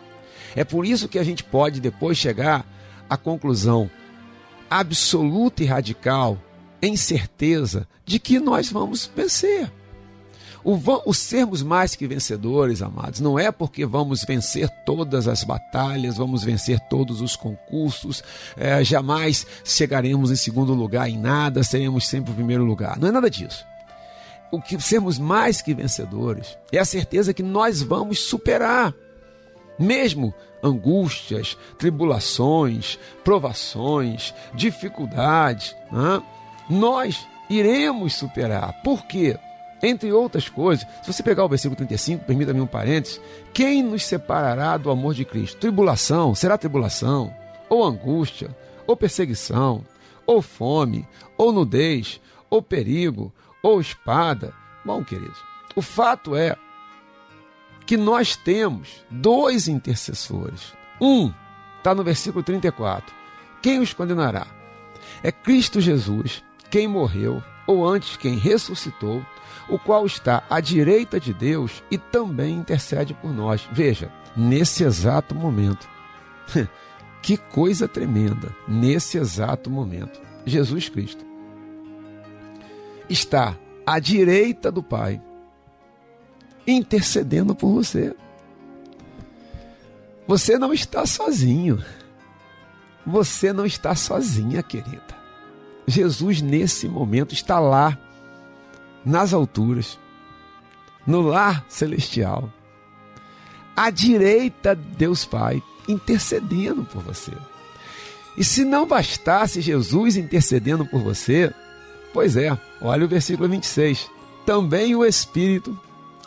É 0.55 0.65
por 0.65 0.85
isso 0.85 1.09
que 1.09 1.19
a 1.19 1.25
gente 1.25 1.43
pode 1.43 1.81
depois 1.81 2.19
chegar 2.19 2.67
à 3.09 3.17
conclusão 3.17 3.91
absoluta 4.69 5.63
e 5.63 5.67
radical, 5.67 6.39
em 6.81 6.97
certeza, 6.97 7.87
de 8.05 8.19
que 8.19 8.39
nós 8.39 8.71
vamos 8.71 9.11
vencer. 9.15 9.71
O, 10.65 10.79
o, 11.05 11.13
sermos 11.13 11.63
mais 11.63 11.97
que 11.97 12.07
vencedores, 12.07 12.83
amados, 12.83 13.21
não 13.21 13.39
é 13.39 13.51
porque 13.51 13.85
vamos 13.85 14.25
vencer 14.25 14.69
todas 14.85 15.27
as 15.27 15.43
batalhas, 15.43 16.17
vamos 16.17 16.45
vencer 16.45 16.79
todos 16.89 17.21
os 17.21 17.35
concursos, 17.35 18.23
é, 18.57 18.85
jamais 18.85 19.45
chegaremos 19.65 20.31
em 20.31 20.37
segundo 20.37 20.73
lugar 20.73 21.09
em 21.09 21.19
nada, 21.19 21.65
seremos 21.65 22.07
sempre 22.07 22.33
o 22.33 22.35
primeiro 22.35 22.65
lugar. 22.65 22.99
Não 22.99 23.09
é 23.09 23.13
nada 23.13 23.29
disso. 23.29 23.67
O 24.53 24.61
que 24.61 24.81
sermos 24.81 25.19
mais 25.19 25.61
que 25.61 25.75
vencedores 25.75 26.57
é 26.71 26.79
a 26.79 26.85
certeza 26.85 27.35
que 27.35 27.43
nós 27.43 27.83
vamos 27.83 28.21
superar, 28.21 28.95
mesmo 29.79 30.33
angústias, 30.63 31.59
tribulações, 31.77 32.99
provações, 33.25 34.33
dificuldades, 34.55 35.75
né? 35.91 36.23
nós 36.71 37.27
iremos 37.51 38.15
superar. 38.15 38.81
Por 38.85 39.05
quê? 39.07 39.37
Entre 39.83 40.13
outras 40.13 40.49
coisas, 40.49 40.87
se 41.03 41.13
você 41.13 41.23
pegar 41.23 41.45
o 41.45 41.49
versículo 41.49 41.77
35, 41.77 42.25
permita-me 42.25 42.61
um 42.61 42.67
parênteses, 42.67 43.21
quem 43.53 43.83
nos 43.83 44.05
separará 44.05 44.77
do 44.77 44.91
amor 44.91 45.15
de 45.15 45.25
Cristo? 45.25 45.59
Tribulação, 45.59 46.35
será 46.35 46.57
tribulação, 46.57 47.35
ou 47.69 47.85
angústia, 47.85 48.57
ou 48.87 48.97
perseguição, 48.97 49.85
ou 50.25 50.41
fome, 50.41 51.07
ou 51.37 51.53
nudez, 51.53 52.21
ou 52.49 52.63
perigo, 52.63 53.33
ou 53.63 53.81
espada. 53.81 54.55
Bom, 54.85 55.03
queridos, 55.03 55.39
o 55.75 55.83
fato 55.83 56.37
é 56.37 56.57
que 57.85 57.97
nós 57.97 58.37
temos 58.37 59.05
dois 59.11 59.67
intercessores. 59.67 60.73
Um 61.01 61.33
está 61.79 61.95
no 61.95 62.05
versículo 62.05 62.45
34. 62.45 63.13
Quem 63.61 63.81
os 63.81 63.93
condenará? 63.93 64.47
É 65.23 65.33
Cristo 65.33 65.81
Jesus 65.81 66.43
quem 66.73 66.89
morreu, 66.89 67.43
ou 67.67 67.87
antes 67.87 68.17
quem 68.17 68.37
ressuscitou, 68.37 69.25
o 69.69 69.79
qual 69.79 70.05
está 70.07 70.43
à 70.51 70.61
direita 70.61 71.19
de 71.21 71.33
Deus 71.33 71.83
e 71.91 71.97
também 71.97 72.57
intercede 72.57 73.15
por 73.15 73.33
nós. 73.33 73.69
Veja, 73.73 74.13
nesse 74.37 74.85
exato 74.85 75.35
momento. 75.35 75.89
que 77.23 77.37
coisa 77.37 77.87
tremenda! 77.87 78.55
Nesse 78.67 79.19
exato 79.19 79.71
momento, 79.71 80.21
Jesus 80.45 80.89
Cristo 80.89 81.25
está 83.09 83.57
à 83.87 83.99
direita 83.99 84.71
do 84.73 84.83
Pai, 84.83 85.21
intercedendo 86.67 87.55
por 87.55 87.73
você. 87.73 88.15
Você 90.27 90.59
não 90.59 90.73
está 90.73 91.05
sozinho. 91.05 91.85
Você 93.05 93.53
não 93.53 93.67
está 93.67 93.95
sozinha, 93.95 94.63
querida. 94.63 95.22
Jesus, 95.87 96.41
nesse 96.41 96.89
momento, 96.89 97.35
está 97.35 97.59
lá, 97.59 97.99
nas 99.05 99.35
alturas, 99.35 99.99
no 101.07 101.21
lar 101.21 101.65
celestial, 101.69 102.49
à 103.77 103.91
direita 103.91 104.77
de 104.77 104.97
Deus 104.97 105.25
Pai, 105.25 105.63
intercedendo 105.89 106.85
por 106.85 107.03
você. 107.03 107.33
E 108.37 108.45
se 108.45 108.65
não 108.65 108.87
bastasse 108.87 109.61
Jesus 109.61 110.17
intercedendo 110.17 110.87
por 110.87 111.01
você, 111.03 111.53
pois 112.13 112.37
é, 112.37 112.57
olha 112.81 113.05
o 113.05 113.09
versículo 113.09 113.49
26. 113.49 114.11
Também 114.47 114.95
o 114.95 115.05
Espírito, 115.05 115.79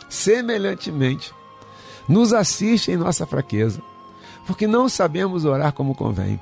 semelhantemente, 0.08 1.32
nos 2.08 2.32
assiste 2.32 2.90
em 2.90 2.96
nossa 2.96 3.26
fraqueza, 3.26 3.82
porque 4.46 4.66
não 4.66 4.88
sabemos 4.88 5.44
orar 5.44 5.72
como 5.72 5.94
convém. 5.94 6.40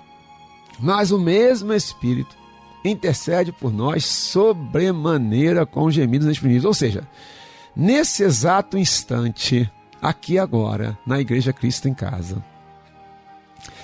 Mas 0.78 1.10
o 1.10 1.18
mesmo 1.18 1.72
Espírito 1.72 2.36
intercede 2.84 3.50
por 3.50 3.72
nós 3.72 4.04
sobremaneira 4.04 5.64
com 5.64 5.90
gemidos 5.90 6.28
exprimidos. 6.28 6.64
Ou 6.64 6.74
seja, 6.74 7.06
nesse 7.74 8.22
exato 8.22 8.76
instante, 8.76 9.70
aqui 10.00 10.38
agora, 10.38 10.98
na 11.06 11.18
Igreja 11.18 11.52
Cristo 11.52 11.88
em 11.88 11.94
Casa, 11.94 12.44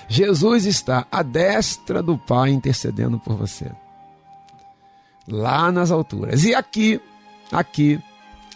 Jesus 0.08 0.66
está 0.66 1.06
à 1.10 1.22
destra 1.22 2.02
do 2.02 2.18
Pai 2.18 2.50
intercedendo 2.50 3.18
por 3.18 3.36
você. 3.36 3.70
Lá 5.26 5.70
nas 5.70 5.90
alturas. 5.90 6.44
E 6.44 6.54
aqui, 6.54 7.00
aqui, 7.50 8.00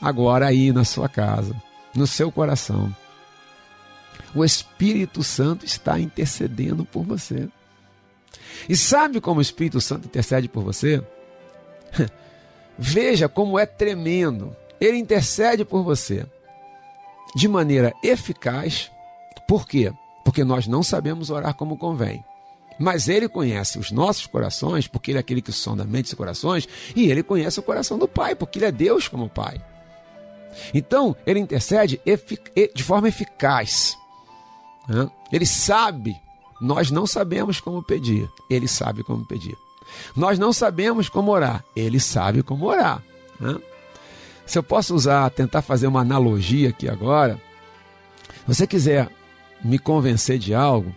agora 0.01 0.49
aí 0.49 0.73
na 0.73 0.85
sua 0.85 1.09
casa, 1.09 1.55
no 1.95 2.07
seu 2.07 2.33
coração, 2.33 2.95
o 4.35 4.45
Espírito 4.45 5.23
Santo 5.23 5.65
está 5.65 5.99
intercedendo 6.01 6.85
por 6.85 7.05
você. 7.05 7.49
E 8.69 8.77
sabe 8.77 9.21
como 9.21 9.39
o 9.39 9.43
Espírito 9.43 9.81
Santo 9.81 10.07
intercede 10.07 10.49
por 10.49 10.63
você? 10.63 11.03
Veja 12.79 13.29
como 13.29 13.59
é 13.59 13.67
tremendo. 13.67 14.55
Ele 14.81 14.97
intercede 14.99 15.65
por 15.65 15.83
você 15.83 16.27
de 17.35 17.49
maneira 17.49 17.93
eficaz. 18.03 18.91
Por 19.47 19.67
quê? 19.67 19.93
Porque 20.25 20.43
nós 20.45 20.67
não 20.67 20.83
sabemos 20.83 21.31
orar 21.31 21.55
como 21.55 21.77
convém. 21.77 22.25
Mas 22.79 23.09
ele 23.09 23.29
conhece 23.29 23.79
os 23.79 23.93
nossos 23.93 24.27
corações, 24.27 24.89
porque 24.89 25.13
ele 25.13 25.19
é 25.19 25.21
aquele 25.21 25.41
que 25.41 25.53
sonda 25.53 25.85
mentes 25.85 26.11
e 26.11 26.17
corações, 26.17 26.69
e 26.97 27.09
ele 27.09 27.23
conhece 27.23 27.61
o 27.61 27.63
coração 27.63 27.97
do 27.97 28.09
Pai, 28.09 28.35
porque 28.35 28.59
ele 28.59 28.67
é 28.67 28.73
Deus 28.73 29.07
como 29.07 29.29
Pai. 29.29 29.63
Então, 30.73 31.15
ele 31.25 31.39
intercede 31.39 32.01
de 32.75 32.83
forma 32.83 33.09
eficaz. 33.09 33.97
Ele 35.31 35.47
sabe, 35.47 36.21
nós 36.65 36.91
não 36.91 37.07
sabemos 37.07 37.61
como 37.61 37.83
pedir, 37.83 38.31
ele 38.49 38.67
sabe 38.67 39.03
como 39.05 39.23
pedir. 39.23 39.55
Nós 40.17 40.39
não 40.39 40.51
sabemos 40.51 41.11
como 41.11 41.31
orar, 41.31 41.63
ele 41.77 42.01
sabe 42.01 42.43
como 42.43 42.65
orar. 42.65 43.03
Se 44.47 44.57
eu 44.57 44.63
posso 44.63 44.95
usar, 44.95 45.29
tentar 45.29 45.61
fazer 45.61 45.87
uma 45.87 46.01
analogia 46.01 46.71
aqui 46.71 46.89
agora, 46.89 47.39
se 48.29 48.47
você 48.47 48.67
quiser 48.67 49.11
me 49.63 49.79
convencer 49.79 50.39
de 50.39 50.55
algo, 50.55 50.95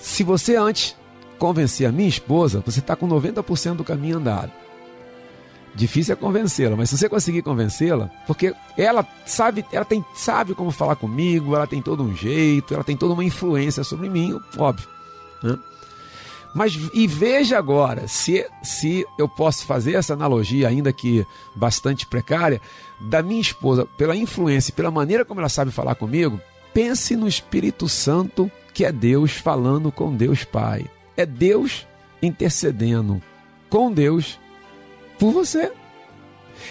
se 0.00 0.24
você 0.24 0.56
antes 0.56 0.96
convencer 1.38 1.86
a 1.86 1.92
minha 1.92 2.08
esposa, 2.08 2.60
você 2.66 2.80
está 2.80 2.96
com 2.96 3.08
90% 3.08 3.76
do 3.76 3.84
caminho 3.84 4.18
andado. 4.18 4.50
Difícil 5.74 6.12
é 6.12 6.16
convencê-la, 6.16 6.76
mas 6.76 6.90
se 6.90 6.96
você 6.96 7.08
conseguir 7.08 7.42
convencê-la, 7.42 8.08
porque 8.28 8.54
ela 8.76 9.04
sabe, 9.26 9.64
ela 9.72 9.84
tem, 9.84 10.04
sabe 10.14 10.54
como 10.54 10.70
falar 10.70 10.94
comigo, 10.94 11.56
ela 11.56 11.66
tem 11.66 11.82
todo 11.82 12.02
um 12.02 12.14
jeito, 12.14 12.74
ela 12.74 12.84
tem 12.84 12.96
toda 12.96 13.12
uma 13.12 13.24
influência 13.24 13.82
sobre 13.82 14.08
mim, 14.08 14.40
óbvio. 14.56 14.88
Né? 15.42 15.58
Mas 16.54 16.78
e 16.94 17.08
veja 17.08 17.58
agora, 17.58 18.06
se, 18.06 18.46
se 18.62 19.04
eu 19.18 19.28
posso 19.28 19.66
fazer 19.66 19.94
essa 19.94 20.12
analogia, 20.12 20.68
ainda 20.68 20.92
que 20.92 21.26
bastante 21.56 22.06
precária, 22.06 22.60
da 23.00 23.20
minha 23.20 23.40
esposa, 23.40 23.84
pela 23.84 24.14
influência, 24.14 24.72
pela 24.72 24.92
maneira 24.92 25.24
como 25.24 25.40
ela 25.40 25.48
sabe 25.48 25.72
falar 25.72 25.96
comigo, 25.96 26.40
pense 26.72 27.16
no 27.16 27.26
Espírito 27.26 27.88
Santo, 27.88 28.48
que 28.72 28.84
é 28.84 28.92
Deus 28.92 29.32
falando 29.32 29.90
com 29.90 30.14
Deus 30.14 30.44
Pai. 30.44 30.86
É 31.16 31.26
Deus 31.26 31.84
intercedendo 32.22 33.20
com 33.68 33.90
Deus 33.90 34.38
por 35.24 35.32
você. 35.32 35.72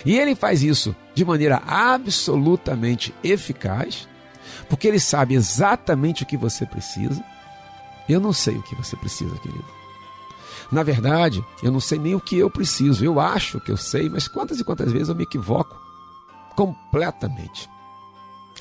E 0.06 0.16
ele 0.16 0.36
faz 0.36 0.62
isso 0.62 0.96
de 1.16 1.26
maneira 1.26 1.62
absolutamente 1.66 3.14
eficaz, 3.24 4.08
porque 4.70 4.88
ele 4.88 5.00
sabe 5.00 5.34
exatamente 5.34 6.22
o 6.22 6.26
que 6.26 6.38
você 6.38 6.64
precisa. 6.64 7.24
Eu 8.08 8.20
não 8.20 8.32
sei 8.32 8.56
o 8.56 8.62
que 8.62 8.76
você 8.76 8.96
precisa, 8.96 9.36
querido. 9.40 9.66
Na 10.72 10.84
verdade, 10.84 11.44
eu 11.64 11.72
não 11.72 11.80
sei 11.80 11.98
nem 11.98 12.14
o 12.14 12.20
que 12.20 12.38
eu 12.38 12.50
preciso. 12.50 13.04
Eu 13.04 13.20
acho 13.20 13.60
que 13.60 13.72
eu 13.72 13.78
sei, 13.78 14.08
mas 14.08 14.28
quantas 14.28 14.60
e 14.60 14.64
quantas 14.64 14.92
vezes 14.92 15.10
eu 15.10 15.16
me 15.16 15.24
equivoco 15.24 15.76
completamente. 16.56 17.68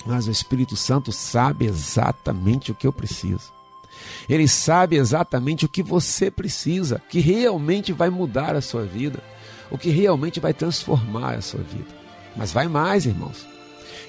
Mas 0.06 0.26
o 0.26 0.30
Espírito 0.30 0.74
Santo 0.74 1.12
sabe 1.12 1.66
exatamente 1.66 2.72
o 2.72 2.74
que 2.74 2.86
eu 2.86 2.92
preciso. 2.92 3.52
Ele 4.26 4.48
sabe 4.48 4.96
exatamente 4.96 5.66
o 5.66 5.68
que 5.68 5.82
você 5.82 6.30
precisa, 6.30 7.02
que 7.10 7.20
realmente 7.20 7.92
vai 7.92 8.08
mudar 8.08 8.56
a 8.56 8.62
sua 8.62 8.84
vida 8.84 9.22
o 9.72 9.78
que 9.78 9.88
realmente 9.88 10.38
vai 10.38 10.52
transformar 10.52 11.34
a 11.34 11.40
sua 11.40 11.62
vida. 11.62 11.88
Mas 12.36 12.52
vai 12.52 12.68
mais, 12.68 13.06
irmãos. 13.06 13.46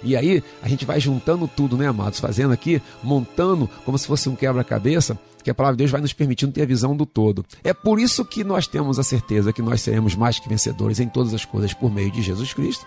E 0.04 0.18
aí 0.18 0.44
a 0.62 0.68
gente 0.68 0.86
vai 0.86 1.00
juntando 1.00 1.48
tudo, 1.48 1.78
né, 1.78 1.88
amados? 1.88 2.20
Fazendo 2.20 2.54
aqui, 2.54 2.82
montando 3.02 3.70
como 3.86 3.98
se 3.98 4.06
fosse 4.06 4.28
um 4.28 4.36
quebra-cabeça, 4.36 5.18
que 5.42 5.50
a 5.50 5.56
palavra 5.56 5.76
de 5.76 5.80
Deus 5.80 5.92
vai 5.92 6.02
nos 6.02 6.12
permitindo 6.12 6.52
ter 6.52 6.64
a 6.64 6.66
visão 6.66 6.96
do 6.96 7.06
todo. 7.06 7.46
É 7.64 7.74
por 7.74 8.00
isso 8.00 8.26
que 8.26 8.44
nós 8.44 8.68
temos 8.68 9.00
a 9.00 9.04
certeza 9.04 9.54
que 9.54 9.62
nós 9.62 9.82
seremos 9.82 10.16
mais 10.16 10.38
que 10.38 10.50
vencedores 10.50 11.00
em 11.00 11.08
todas 11.08 11.34
as 11.34 11.46
coisas 11.46 11.74
por 11.74 11.90
meio 11.90 12.12
de 12.12 12.22
Jesus 12.22 12.54
Cristo. 12.54 12.86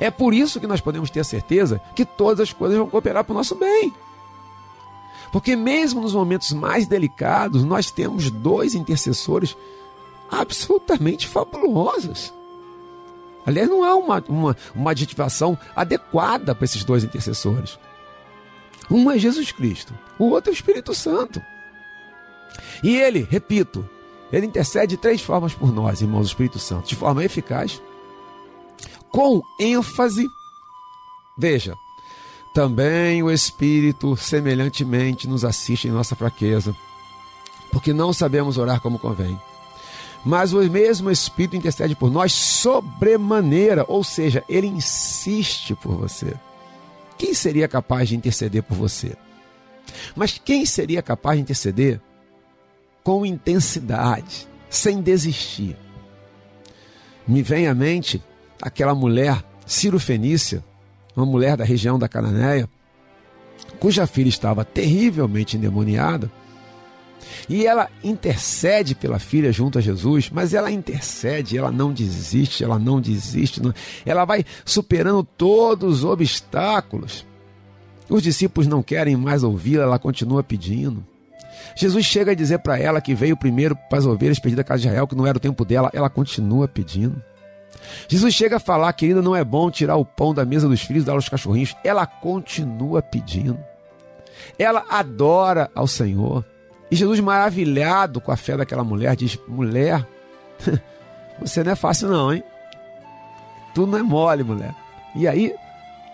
É 0.00 0.10
por 0.10 0.32
isso 0.32 0.58
que 0.58 0.66
nós 0.66 0.80
podemos 0.80 1.10
ter 1.10 1.20
a 1.20 1.24
certeza 1.24 1.80
que 1.94 2.06
todas 2.06 2.40
as 2.40 2.52
coisas 2.52 2.78
vão 2.78 2.88
cooperar 2.88 3.24
para 3.24 3.32
o 3.32 3.36
nosso 3.36 3.54
bem. 3.54 3.92
Porque 5.30 5.54
mesmo 5.54 6.00
nos 6.00 6.14
momentos 6.14 6.52
mais 6.52 6.86
delicados, 6.86 7.62
nós 7.64 7.90
temos 7.90 8.30
dois 8.30 8.74
intercessores 8.74 9.56
absolutamente 10.32 11.28
fabulosas. 11.28 12.32
Aliás, 13.44 13.68
não 13.68 13.84
há 13.84 13.94
uma, 13.94 14.24
uma, 14.28 14.56
uma 14.74 14.90
adjetivação 14.92 15.58
adequada 15.76 16.54
para 16.54 16.64
esses 16.64 16.84
dois 16.84 17.04
intercessores. 17.04 17.78
Um 18.90 19.10
é 19.10 19.18
Jesus 19.18 19.52
Cristo, 19.52 19.92
o 20.18 20.30
outro 20.30 20.50
é 20.50 20.52
o 20.52 20.54
Espírito 20.54 20.94
Santo. 20.94 21.42
E 22.82 22.96
ele, 22.96 23.26
repito, 23.30 23.88
ele 24.32 24.46
intercede 24.46 24.96
de 24.96 24.96
três 24.96 25.20
formas 25.20 25.52
por 25.52 25.72
nós, 25.72 26.00
irmãos 26.00 26.22
do 26.22 26.28
Espírito 26.28 26.58
Santo: 26.58 26.88
de 26.88 26.96
forma 26.96 27.24
eficaz, 27.24 27.80
com 29.10 29.42
ênfase. 29.60 30.26
Veja, 31.36 31.74
também 32.54 33.22
o 33.22 33.30
Espírito 33.30 34.16
semelhantemente 34.16 35.28
nos 35.28 35.44
assiste 35.44 35.88
em 35.88 35.92
nossa 35.92 36.14
fraqueza, 36.14 36.74
porque 37.70 37.92
não 37.92 38.12
sabemos 38.12 38.56
orar 38.56 38.80
como 38.80 38.98
convém 38.98 39.38
mas 40.24 40.52
o 40.52 40.62
mesmo 40.70 41.10
Espírito 41.10 41.56
intercede 41.56 41.96
por 41.96 42.10
nós 42.10 42.32
sobremaneira, 42.32 43.84
ou 43.88 44.04
seja, 44.04 44.44
ele 44.48 44.66
insiste 44.66 45.74
por 45.74 45.96
você. 45.96 46.34
Quem 47.18 47.34
seria 47.34 47.66
capaz 47.66 48.08
de 48.08 48.16
interceder 48.16 48.62
por 48.62 48.76
você? 48.76 49.14
Mas 50.14 50.40
quem 50.42 50.64
seria 50.64 51.02
capaz 51.02 51.36
de 51.36 51.42
interceder 51.42 52.00
com 53.02 53.26
intensidade, 53.26 54.48
sem 54.70 55.00
desistir? 55.00 55.76
Me 57.26 57.42
vem 57.42 57.66
à 57.66 57.74
mente 57.74 58.22
aquela 58.60 58.94
mulher, 58.94 59.42
Ciro 59.66 59.98
Fenícia, 59.98 60.64
uma 61.16 61.26
mulher 61.26 61.56
da 61.56 61.64
região 61.64 61.98
da 61.98 62.08
Cananéia, 62.08 62.68
cuja 63.80 64.06
filha 64.06 64.28
estava 64.28 64.64
terrivelmente 64.64 65.56
endemoniada 65.56 66.30
e 67.48 67.66
ela 67.66 67.88
intercede 68.02 68.94
pela 68.94 69.18
filha 69.18 69.52
junto 69.52 69.78
a 69.78 69.80
Jesus, 69.80 70.30
mas 70.30 70.54
ela 70.54 70.70
intercede, 70.70 71.56
ela 71.56 71.70
não 71.70 71.92
desiste, 71.92 72.64
ela 72.64 72.78
não 72.78 73.00
desiste, 73.00 73.62
não, 73.62 73.72
ela 74.04 74.24
vai 74.24 74.44
superando 74.64 75.22
todos 75.22 75.98
os 75.98 76.04
obstáculos. 76.04 77.26
Os 78.08 78.22
discípulos 78.22 78.66
não 78.66 78.82
querem 78.82 79.16
mais 79.16 79.42
ouvi-la, 79.42 79.84
ela 79.84 79.98
continua 79.98 80.42
pedindo. 80.42 81.04
Jesus 81.76 82.04
chega 82.04 82.32
a 82.32 82.34
dizer 82.34 82.58
para 82.58 82.78
ela 82.78 83.00
que 83.00 83.14
veio 83.14 83.36
primeiro 83.36 83.76
para 83.88 83.98
as 83.98 84.06
ovelhas 84.06 84.38
perdidas 84.38 84.64
da 84.64 84.68
casa 84.68 84.82
de 84.82 84.88
Israel, 84.88 85.06
que 85.06 85.14
não 85.14 85.26
era 85.26 85.38
o 85.38 85.40
tempo 85.40 85.64
dela, 85.64 85.90
ela 85.94 86.10
continua 86.10 86.68
pedindo. 86.68 87.22
Jesus 88.08 88.34
chega 88.34 88.56
a 88.56 88.60
falar, 88.60 88.92
querida, 88.92 89.22
não 89.22 89.34
é 89.34 89.44
bom 89.44 89.70
tirar 89.70 89.96
o 89.96 90.04
pão 90.04 90.34
da 90.34 90.44
mesa 90.44 90.68
dos 90.68 90.82
filhos 90.82 91.02
e 91.02 91.06
dar 91.06 91.12
aos 91.14 91.28
cachorrinhos. 91.28 91.74
Ela 91.82 92.06
continua 92.06 93.02
pedindo. 93.02 93.58
Ela 94.58 94.84
adora 94.88 95.70
ao 95.74 95.86
Senhor. 95.86 96.44
E 96.92 96.94
Jesus, 96.94 97.20
maravilhado 97.20 98.20
com 98.20 98.30
a 98.30 98.36
fé 98.36 98.54
daquela 98.54 98.84
mulher, 98.84 99.16
diz: 99.16 99.38
Mulher, 99.48 100.06
você 101.40 101.64
não 101.64 101.72
é 101.72 101.74
fácil, 101.74 102.10
não, 102.10 102.30
hein? 102.30 102.44
Tu 103.74 103.86
não 103.86 103.96
é 103.96 104.02
mole, 104.02 104.44
mulher. 104.44 104.74
E 105.16 105.26
aí, 105.26 105.54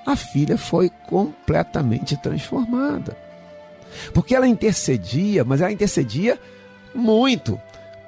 a 0.06 0.14
filha 0.14 0.56
foi 0.56 0.88
completamente 1.08 2.16
transformada. 2.18 3.16
Porque 4.14 4.36
ela 4.36 4.46
intercedia, 4.46 5.44
mas 5.44 5.60
ela 5.60 5.72
intercedia 5.72 6.38
muito. 6.94 7.60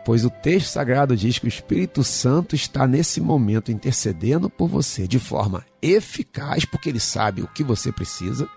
Pois 0.05 0.25
o 0.25 0.31
texto 0.31 0.69
sagrado 0.69 1.17
diz 1.17 1.41
que 1.41 1.47
o 1.47 1.49
Espírito 1.49 2.05
Santo 2.05 2.55
está 2.55 2.87
nesse 2.87 3.21
momento 3.21 3.73
intercedendo 3.73 4.49
por 4.49 4.69
você 4.69 5.09
de 5.09 5.19
forma 5.19 5.67
eficaz, 5.83 6.65
porque 6.65 6.89
ele 6.89 7.01
sabe 7.01 7.43
o 7.43 7.49
que 7.49 7.65
você 7.65 7.91
precisa, 7.91 8.49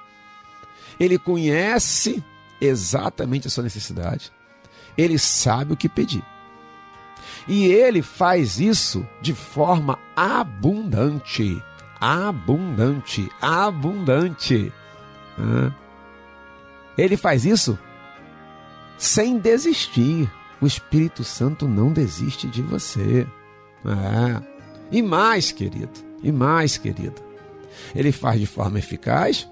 ele 0.99 1.17
conhece 1.17 2.23
exatamente 2.61 3.47
a 3.47 3.49
sua 3.49 3.63
necessidade, 3.63 4.31
ele 4.97 5.17
sabe 5.17 5.73
o 5.73 5.77
que 5.77 5.89
pedir. 5.89 6.23
E 7.47 7.65
ele 7.65 8.01
faz 8.01 8.59
isso 8.59 9.05
de 9.21 9.33
forma 9.33 9.99
abundante. 10.15 11.61
Abundante, 11.99 13.29
abundante. 13.41 14.71
Ele 16.97 17.17
faz 17.17 17.45
isso 17.45 17.77
sem 18.97 19.37
desistir. 19.37 20.29
O 20.61 20.67
Espírito 20.67 21.23
Santo 21.23 21.67
não 21.67 21.91
desiste 21.91 22.47
de 22.47 22.61
você. 22.61 23.27
É. 23.85 24.53
E 24.91 25.01
mais, 25.01 25.51
querido, 25.51 25.91
e 26.21 26.31
mais, 26.31 26.77
querido. 26.77 27.21
Ele 27.95 28.11
faz 28.11 28.39
de 28.39 28.45
forma 28.45 28.79
eficaz, 28.79 29.49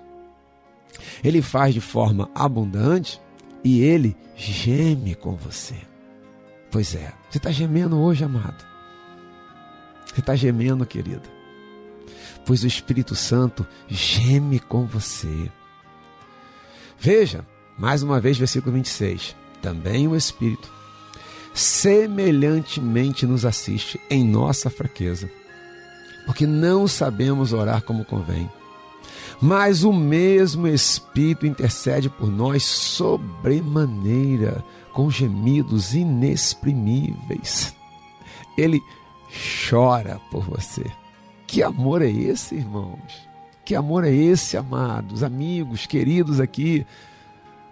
ele 1.23 1.41
faz 1.41 1.73
de 1.73 1.81
forma 1.81 2.29
abundante 2.33 3.21
e 3.63 3.81
ele 3.81 4.15
geme 4.35 5.15
com 5.15 5.35
você. 5.35 5.75
Pois 6.71 6.95
é, 6.95 7.13
você 7.29 7.37
está 7.37 7.51
gemendo 7.51 7.99
hoje, 7.99 8.23
amado. 8.23 8.65
Você 10.05 10.19
está 10.19 10.35
gemendo, 10.35 10.85
querida. 10.85 11.23
Pois 12.45 12.63
o 12.63 12.67
Espírito 12.67 13.15
Santo 13.15 13.65
geme 13.87 14.59
com 14.59 14.85
você. 14.85 15.51
Veja, 16.99 17.45
mais 17.77 18.03
uma 18.03 18.19
vez, 18.19 18.37
versículo 18.37 18.73
26. 18.73 19.35
Também 19.61 20.07
o 20.07 20.15
Espírito 20.15 20.71
semelhantemente 21.53 23.25
nos 23.25 23.45
assiste 23.45 23.99
em 24.09 24.23
nossa 24.23 24.69
fraqueza, 24.69 25.29
porque 26.25 26.47
não 26.47 26.87
sabemos 26.87 27.53
orar 27.53 27.81
como 27.81 28.05
convém. 28.05 28.49
Mas 29.41 29.83
o 29.83 29.91
mesmo 29.91 30.67
Espírito 30.67 31.47
intercede 31.47 32.09
por 32.09 32.29
nós 32.29 32.63
sobremaneira, 32.63 34.63
com 34.93 35.09
gemidos 35.09 35.95
inexprimíveis. 35.95 37.75
Ele 38.55 38.79
chora 39.67 40.21
por 40.29 40.43
você. 40.43 40.85
Que 41.47 41.63
amor 41.63 42.01
é 42.01 42.09
esse, 42.09 42.55
irmãos? 42.55 43.27
Que 43.65 43.75
amor 43.75 44.03
é 44.03 44.11
esse, 44.11 44.57
amados, 44.57 45.23
amigos, 45.23 45.87
queridos 45.87 46.39
aqui 46.39 46.85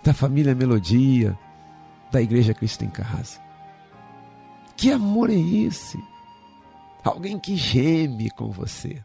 da 0.04 0.14
família 0.14 0.56
Melodia, 0.56 1.38
da 2.12 2.22
Igreja 2.22 2.54
Cristo 2.54 2.84
em 2.84 2.90
Casa? 2.90 3.40
Que 4.76 4.92
amor 4.92 5.30
é 5.30 5.38
esse? 5.38 6.02
Alguém 7.04 7.38
que 7.38 7.56
geme 7.56 8.32
com 8.32 8.50
você. 8.50 9.04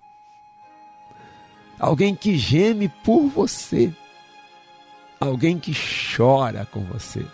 Alguém 1.85 2.15
que 2.15 2.35
geme 2.39 2.89
por 2.89 3.27
você. 3.29 3.93
Alguém 5.21 5.59
que 5.59 5.75
chora 6.17 6.67
com 6.73 6.81
você. 6.81 7.27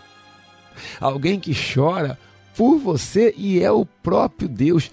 Alguém 0.99 1.39
que 1.39 1.53
chora 1.53 2.19
por 2.53 2.77
você 2.77 3.33
e 3.37 3.63
é 3.63 3.71
o 3.71 3.85
próprio 3.85 4.49
Deus. 4.49 4.91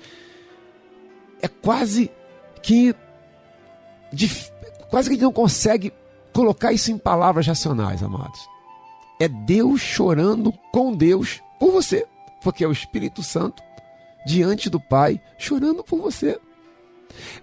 É 1.43 1.49
quase 1.49 2.09
que 2.63 2.95
quase 4.91 5.11
que 5.11 5.17
não 5.17 5.33
consegue 5.33 5.93
colocar 6.33 6.73
isso 6.73 6.93
em 6.93 6.97
palavras 6.97 7.49
racionais, 7.49 8.01
amados. 8.01 8.49
É 9.21 9.27
Deus 9.27 9.81
chorando 9.81 10.53
com 10.73 10.93
Deus 10.93 11.43
por 11.59 11.73
você 11.73 12.07
porque 12.45 12.63
é 12.63 12.69
o 12.69 12.73
Espírito 12.73 13.25
Santo 13.25 13.61
diante 14.25 14.71
do 14.71 14.79
Pai 14.79 15.21
chorando 15.37 15.83
por 15.83 16.01
você. 16.01 16.39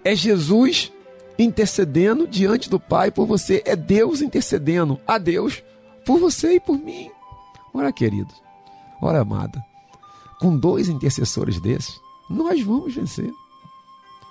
É 0.02 0.16
Jesus 0.16 0.90
intercedendo 1.38 2.26
diante 2.26 2.70
do 2.70 2.80
Pai 2.80 3.10
por 3.10 3.26
você. 3.26 3.62
É 3.64 3.76
Deus 3.76 4.22
intercedendo 4.22 5.00
a 5.06 5.18
Deus 5.18 5.62
por 6.04 6.18
você 6.18 6.54
e 6.54 6.60
por 6.60 6.78
mim. 6.78 7.10
Ora, 7.74 7.92
querido, 7.92 8.32
ora, 9.02 9.20
amada, 9.20 9.62
com 10.40 10.56
dois 10.56 10.88
intercessores 10.88 11.60
desses, 11.60 12.00
nós 12.28 12.62
vamos 12.62 12.94
vencer. 12.94 13.30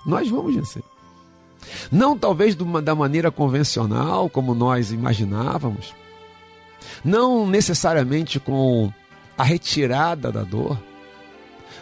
Nós 0.04 0.28
vamos 0.28 0.54
vencer. 0.54 0.82
Não 1.90 2.16
talvez 2.16 2.54
da 2.54 2.94
maneira 2.94 3.30
convencional, 3.30 4.28
como 4.30 4.54
nós 4.54 4.92
imaginávamos. 4.92 5.94
Não 7.04 7.46
necessariamente 7.46 8.38
com 8.38 8.92
a 9.36 9.42
retirada 9.42 10.30
da 10.30 10.42
dor, 10.42 10.78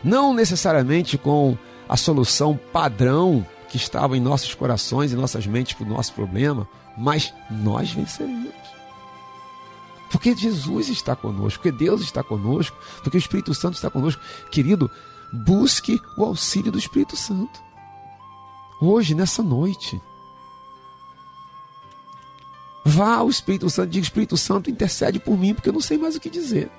não 0.02 0.34
necessariamente 0.34 1.16
com 1.16 1.56
a 1.88 1.96
solução 1.96 2.58
padrão 2.72 3.46
que 3.74 3.78
estava 3.78 4.16
em 4.16 4.20
nossos 4.20 4.54
corações 4.54 5.10
e 5.10 5.16
nossas 5.16 5.48
mentes 5.48 5.72
para 5.72 5.84
o 5.84 5.88
nosso 5.88 6.12
problema, 6.12 6.68
mas 6.96 7.34
nós 7.50 7.90
venceremos. 7.90 8.54
Porque 10.12 10.32
Jesus 10.32 10.88
está 10.88 11.16
conosco, 11.16 11.58
porque 11.58 11.76
Deus 11.76 12.00
está 12.00 12.22
conosco, 12.22 12.76
porque 13.02 13.16
o 13.16 13.18
Espírito 13.18 13.52
Santo 13.52 13.74
está 13.74 13.90
conosco. 13.90 14.22
Querido, 14.48 14.88
busque 15.32 16.00
o 16.16 16.24
auxílio 16.24 16.70
do 16.70 16.78
Espírito 16.78 17.16
Santo. 17.16 17.60
Hoje, 18.80 19.12
nessa 19.12 19.42
noite. 19.42 20.00
Vá 22.84 23.16
ao 23.16 23.28
Espírito 23.28 23.68
Santo, 23.68 23.90
diga: 23.90 24.04
Espírito 24.04 24.36
Santo, 24.36 24.70
intercede 24.70 25.18
por 25.18 25.36
mim, 25.36 25.52
porque 25.52 25.68
eu 25.68 25.72
não 25.72 25.80
sei 25.80 25.98
mais 25.98 26.14
o 26.14 26.20
que 26.20 26.30
dizer. 26.30 26.70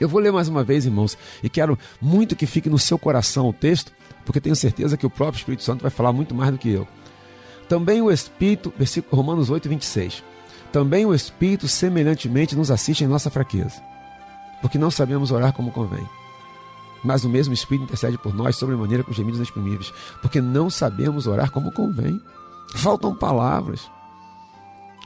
Eu 0.00 0.08
vou 0.08 0.22
ler 0.22 0.32
mais 0.32 0.48
uma 0.48 0.64
vez, 0.64 0.86
irmãos, 0.86 1.18
e 1.42 1.50
quero 1.50 1.78
muito 2.00 2.34
que 2.34 2.46
fique 2.46 2.70
no 2.70 2.78
seu 2.78 2.98
coração 2.98 3.46
o 3.46 3.52
texto, 3.52 3.92
porque 4.28 4.42
tenho 4.42 4.54
certeza 4.54 4.98
que 4.98 5.06
o 5.06 5.10
próprio 5.10 5.38
Espírito 5.38 5.62
Santo 5.62 5.80
vai 5.80 5.90
falar 5.90 6.12
muito 6.12 6.34
mais 6.34 6.50
do 6.50 6.58
que 6.58 6.68
eu. 6.68 6.86
Também 7.66 8.02
o 8.02 8.10
Espírito, 8.10 8.70
versículo 8.76 9.16
Romanos 9.16 9.48
8, 9.48 9.66
26. 9.70 10.22
Também 10.70 11.06
o 11.06 11.14
Espírito 11.14 11.66
semelhantemente 11.66 12.54
nos 12.54 12.70
assiste 12.70 13.02
em 13.02 13.06
nossa 13.06 13.30
fraqueza, 13.30 13.82
porque 14.60 14.76
não 14.76 14.90
sabemos 14.90 15.30
orar 15.30 15.54
como 15.54 15.72
convém. 15.72 16.06
Mas 17.02 17.24
o 17.24 17.28
mesmo 17.30 17.54
Espírito 17.54 17.84
intercede 17.84 18.18
por 18.18 18.34
nós 18.34 18.56
sobre 18.56 18.76
maneira 18.76 19.02
com 19.02 19.14
gemidos 19.14 19.38
inexprimíveis, 19.38 19.94
porque 20.20 20.42
não 20.42 20.68
sabemos 20.68 21.26
orar 21.26 21.50
como 21.50 21.72
convém. 21.72 22.20
Faltam 22.74 23.14
palavras, 23.14 23.90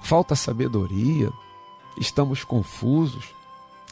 falta 0.03 0.35
sabedoria, 0.35 1.31
estamos 1.97 2.43
confusos. 2.43 3.27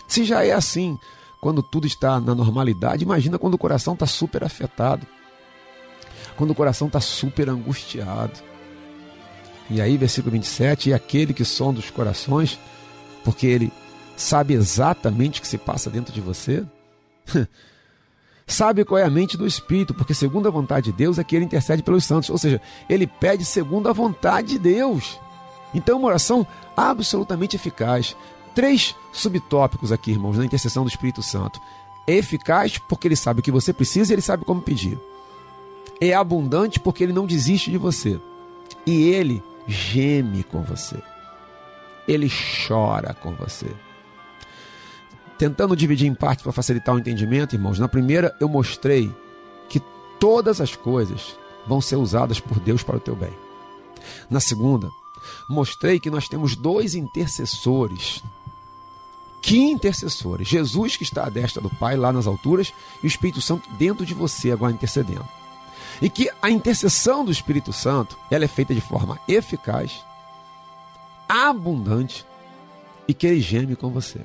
Se 0.08 0.24
já 0.24 0.44
é 0.44 0.50
assim 0.50 0.98
quando 1.40 1.62
tudo 1.62 1.86
está 1.86 2.18
na 2.18 2.34
normalidade, 2.34 3.04
imagina 3.04 3.38
quando 3.38 3.54
o 3.54 3.58
coração 3.58 3.94
está 3.94 4.06
super 4.06 4.42
afetado, 4.42 5.06
quando 6.40 6.52
o 6.52 6.54
coração 6.54 6.86
está 6.86 7.02
super 7.02 7.50
angustiado. 7.50 8.32
E 9.68 9.78
aí, 9.78 9.98
versículo 9.98 10.32
27, 10.32 10.88
e 10.88 10.94
aquele 10.94 11.34
que 11.34 11.44
sonda 11.44 11.80
os 11.80 11.90
corações, 11.90 12.58
porque 13.22 13.46
ele 13.46 13.70
sabe 14.16 14.54
exatamente 14.54 15.38
o 15.38 15.42
que 15.42 15.48
se 15.48 15.58
passa 15.58 15.90
dentro 15.90 16.14
de 16.14 16.20
você, 16.22 16.64
sabe 18.46 18.86
qual 18.86 18.96
é 18.96 19.04
a 19.04 19.10
mente 19.10 19.36
do 19.36 19.46
Espírito, 19.46 19.92
porque 19.92 20.14
segundo 20.14 20.48
a 20.48 20.50
vontade 20.50 20.86
de 20.86 20.96
Deus 20.96 21.18
é 21.18 21.24
que 21.24 21.36
ele 21.36 21.44
intercede 21.44 21.82
pelos 21.82 22.04
santos, 22.04 22.30
ou 22.30 22.38
seja, 22.38 22.58
ele 22.88 23.06
pede 23.06 23.44
segundo 23.44 23.90
a 23.90 23.92
vontade 23.92 24.48
de 24.48 24.58
Deus. 24.60 25.20
Então, 25.74 25.98
uma 25.98 26.08
oração 26.08 26.46
absolutamente 26.74 27.54
eficaz 27.54 28.16
três 28.54 28.96
subtópicos 29.12 29.92
aqui, 29.92 30.10
irmãos, 30.10 30.38
na 30.38 30.44
intercessão 30.46 30.84
do 30.84 30.88
Espírito 30.88 31.22
Santo. 31.22 31.60
É 32.06 32.14
eficaz 32.14 32.78
porque 32.78 33.06
ele 33.08 33.14
sabe 33.14 33.40
o 33.40 33.42
que 33.42 33.52
você 33.52 33.74
precisa 33.74 34.10
e 34.10 34.14
ele 34.14 34.22
sabe 34.22 34.46
como 34.46 34.62
pedir. 34.62 34.98
É 36.00 36.14
abundante 36.14 36.80
porque 36.80 37.04
ele 37.04 37.12
não 37.12 37.26
desiste 37.26 37.70
de 37.70 37.76
você. 37.78 38.18
E 38.86 39.08
ele 39.08 39.42
geme 39.66 40.42
com 40.42 40.62
você. 40.62 40.96
Ele 42.08 42.30
chora 42.66 43.14
com 43.14 43.34
você. 43.34 43.70
Tentando 45.38 45.76
dividir 45.76 46.06
em 46.06 46.14
partes 46.14 46.42
para 46.42 46.52
facilitar 46.52 46.94
o 46.94 46.98
entendimento, 46.98 47.54
irmãos, 47.54 47.78
na 47.78 47.88
primeira 47.88 48.34
eu 48.40 48.48
mostrei 48.48 49.10
que 49.68 49.80
todas 50.18 50.60
as 50.60 50.74
coisas 50.74 51.36
vão 51.66 51.80
ser 51.80 51.96
usadas 51.96 52.40
por 52.40 52.58
Deus 52.58 52.82
para 52.82 52.96
o 52.96 53.00
teu 53.00 53.14
bem. 53.14 53.32
Na 54.28 54.40
segunda, 54.40 54.90
mostrei 55.48 56.00
que 56.00 56.10
nós 56.10 56.28
temos 56.28 56.56
dois 56.56 56.94
intercessores 56.94 58.22
Que 59.42 59.56
intercessores? 59.56 60.46
Jesus 60.48 60.96
que 60.96 61.02
está 61.02 61.24
à 61.24 61.30
destra 61.30 61.62
do 61.62 61.70
Pai 61.70 61.96
lá 61.96 62.12
nas 62.12 62.26
alturas 62.26 62.72
e 63.02 63.06
o 63.06 63.08
Espírito 63.08 63.40
Santo 63.40 63.68
dentro 63.78 64.04
de 64.04 64.12
você 64.12 64.50
agora 64.50 64.72
intercedendo. 64.72 65.39
E 66.00 66.08
que 66.08 66.30
a 66.40 66.50
intercessão 66.50 67.24
do 67.24 67.30
Espírito 67.30 67.72
Santo, 67.72 68.18
ela 68.30 68.44
é 68.44 68.48
feita 68.48 68.74
de 68.74 68.80
forma 68.80 69.18
eficaz, 69.28 70.04
abundante 71.28 72.26
e 73.06 73.14
que 73.14 73.26
ele 73.26 73.40
geme 73.40 73.76
com 73.76 73.90
você. 73.90 74.20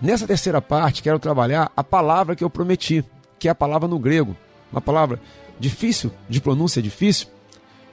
Nessa 0.00 0.26
terceira 0.26 0.60
parte, 0.60 1.02
quero 1.02 1.18
trabalhar 1.18 1.70
a 1.76 1.84
palavra 1.84 2.34
que 2.34 2.42
eu 2.42 2.50
prometi, 2.50 3.04
que 3.38 3.48
é 3.48 3.50
a 3.50 3.54
palavra 3.54 3.86
no 3.86 3.98
grego, 3.98 4.36
uma 4.72 4.80
palavra 4.80 5.20
difícil, 5.58 6.10
de 6.28 6.40
pronúncia 6.40 6.82
difícil, 6.82 7.28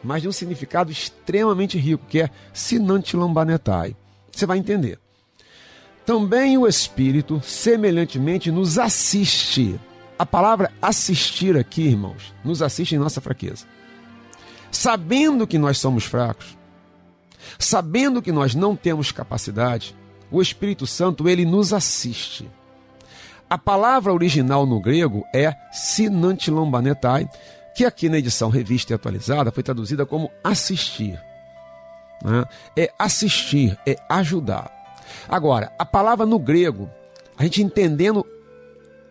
mas 0.03 0.21
de 0.21 0.27
um 0.27 0.31
significado 0.31 0.91
extremamente 0.91 1.77
rico, 1.77 2.05
que 2.07 2.21
é 2.21 2.29
sinantilambanetai. 2.53 3.95
Você 4.31 4.45
vai 4.45 4.57
entender. 4.57 4.99
Também 6.05 6.57
o 6.57 6.67
Espírito, 6.67 7.41
semelhantemente, 7.43 8.51
nos 8.51 8.77
assiste. 8.77 9.79
A 10.17 10.25
palavra 10.25 10.71
assistir 10.81 11.57
aqui, 11.57 11.83
irmãos, 11.83 12.33
nos 12.43 12.61
assiste 12.61 12.95
em 12.95 12.99
nossa 12.99 13.19
fraqueza. 13.19 13.65
Sabendo 14.71 15.45
que 15.45 15.57
nós 15.57 15.77
somos 15.77 16.05
fracos, 16.05 16.57
sabendo 17.59 18.21
que 18.21 18.31
nós 18.31 18.55
não 18.55 18.75
temos 18.75 19.11
capacidade, 19.11 19.95
o 20.31 20.41
Espírito 20.41 20.87
Santo 20.87 21.27
ele 21.27 21.45
nos 21.45 21.73
assiste. 21.73 22.49
A 23.49 23.57
palavra 23.57 24.13
original 24.13 24.65
no 24.65 24.79
grego 24.79 25.23
é 25.33 25.53
sinantilambanetai, 25.71 27.29
que 27.75 27.85
aqui 27.85 28.09
na 28.09 28.17
edição 28.17 28.49
revista 28.49 28.93
e 28.93 28.95
atualizada 28.95 29.51
foi 29.51 29.61
traduzida 29.61 30.05
como 30.05 30.31
assistir. 30.43 31.21
Né? 32.23 32.45
É 32.75 32.91
assistir, 32.97 33.77
é 33.85 33.97
ajudar. 34.09 34.71
Agora, 35.27 35.71
a 35.77 35.85
palavra 35.85 36.25
no 36.25 36.39
grego, 36.39 36.89
a 37.37 37.43
gente 37.43 37.61
entendendo 37.61 38.25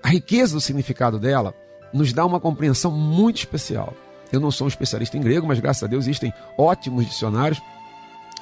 a 0.04 0.08
riqueza 0.08 0.52
do 0.52 0.60
significado 0.60 1.18
dela, 1.18 1.54
nos 1.90 2.12
dá 2.12 2.26
uma 2.26 2.38
compreensão 2.38 2.90
muito 2.90 3.38
especial. 3.38 3.94
Eu 4.30 4.38
não 4.38 4.50
sou 4.50 4.66
um 4.66 4.68
especialista 4.68 5.16
em 5.16 5.22
grego, 5.22 5.46
mas 5.46 5.58
graças 5.58 5.82
a 5.82 5.86
Deus 5.86 6.04
existem 6.04 6.30
ótimos 6.58 7.06
dicionários 7.06 7.62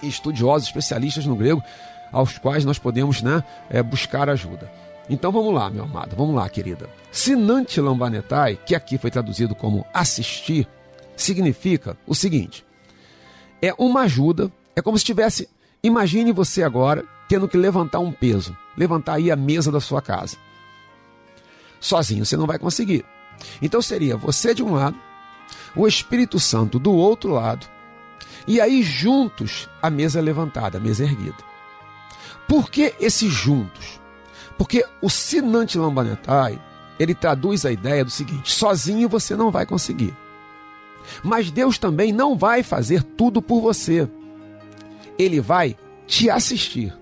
e 0.03 0.09
estudiosos 0.09 0.67
especialistas 0.67 1.25
no 1.25 1.37
grego 1.37 1.63
aos 2.11 2.37
quais 2.37 2.65
nós 2.65 2.81
podemos 2.81 3.23
né, 3.23 3.45
é, 3.71 3.81
buscar 3.81 4.29
ajuda. 4.29 4.69
Então 5.09 5.31
vamos 5.31 5.55
lá, 5.55 5.71
meu 5.71 5.85
amado, 5.85 6.17
vamos 6.17 6.35
lá, 6.35 6.49
querida. 6.49 6.91
Sinante 7.13 7.81
lambanetai, 7.81 8.59
que 8.67 8.75
aqui 8.75 8.99
foi 8.99 9.11
traduzido 9.13 9.55
como 9.55 9.87
assistir, 9.95 10.67
significa 11.17 11.97
o 12.09 12.15
seguinte: 12.15 12.67
é 13.61 13.73
uma 13.79 14.01
ajuda, 14.01 14.51
é 14.75 14.83
como 14.83 14.99
se 14.99 15.05
tivesse. 15.05 15.49
Imagine 15.81 16.33
você 16.33 16.65
agora 16.65 17.05
tendo 17.29 17.49
que 17.49 17.57
levantar 17.57 18.01
um 18.01 18.11
peso, 18.11 18.57
levantar 18.77 19.15
aí 19.15 19.31
a 19.31 19.37
mesa 19.37 19.71
da 19.71 19.81
sua 19.81 20.03
casa. 20.03 20.37
Sozinho 21.83 22.25
você 22.25 22.37
não 22.37 22.47
vai 22.47 22.61
conseguir. 22.61 23.05
Então 23.61 23.83
seria 23.83 24.17
você 24.17 24.55
de 24.55 24.63
um 24.63 24.73
lado, 24.73 24.97
o 25.75 25.87
Espírito 25.87 26.39
Santo 26.39 26.79
do 26.79 26.93
outro 26.93 27.33
lado, 27.33 27.67
e 28.47 28.61
aí 28.61 28.83
juntos 28.85 29.69
a 29.83 29.91
mesa 29.91 30.21
levantada, 30.21 30.79
a 30.79 30.81
mesa 30.81 31.03
erguida. 31.03 31.37
Por 32.49 32.71
que 32.71 32.95
esses 33.01 33.33
juntos? 33.33 34.01
Porque 34.57 34.85
o 35.01 35.11
Sinante 35.11 35.77
Lambanetai, 35.77 36.61
ele 37.01 37.15
traduz 37.17 37.67
a 37.67 37.73
ideia 37.73 38.05
do 38.05 38.11
seguinte: 38.11 38.53
sozinho 38.53 39.09
você 39.09 39.35
não 39.35 39.51
vai 39.51 39.67
conseguir. 39.67 40.15
Mas 41.25 41.51
Deus 41.51 41.79
também 41.79 42.13
não 42.13 42.39
vai 42.39 42.63
fazer 42.63 43.03
tudo 43.03 43.43
por 43.43 43.61
você. 43.61 44.09
Ele 45.19 45.41
vai 45.41 45.77
te 46.07 46.31
assistir. 46.31 46.97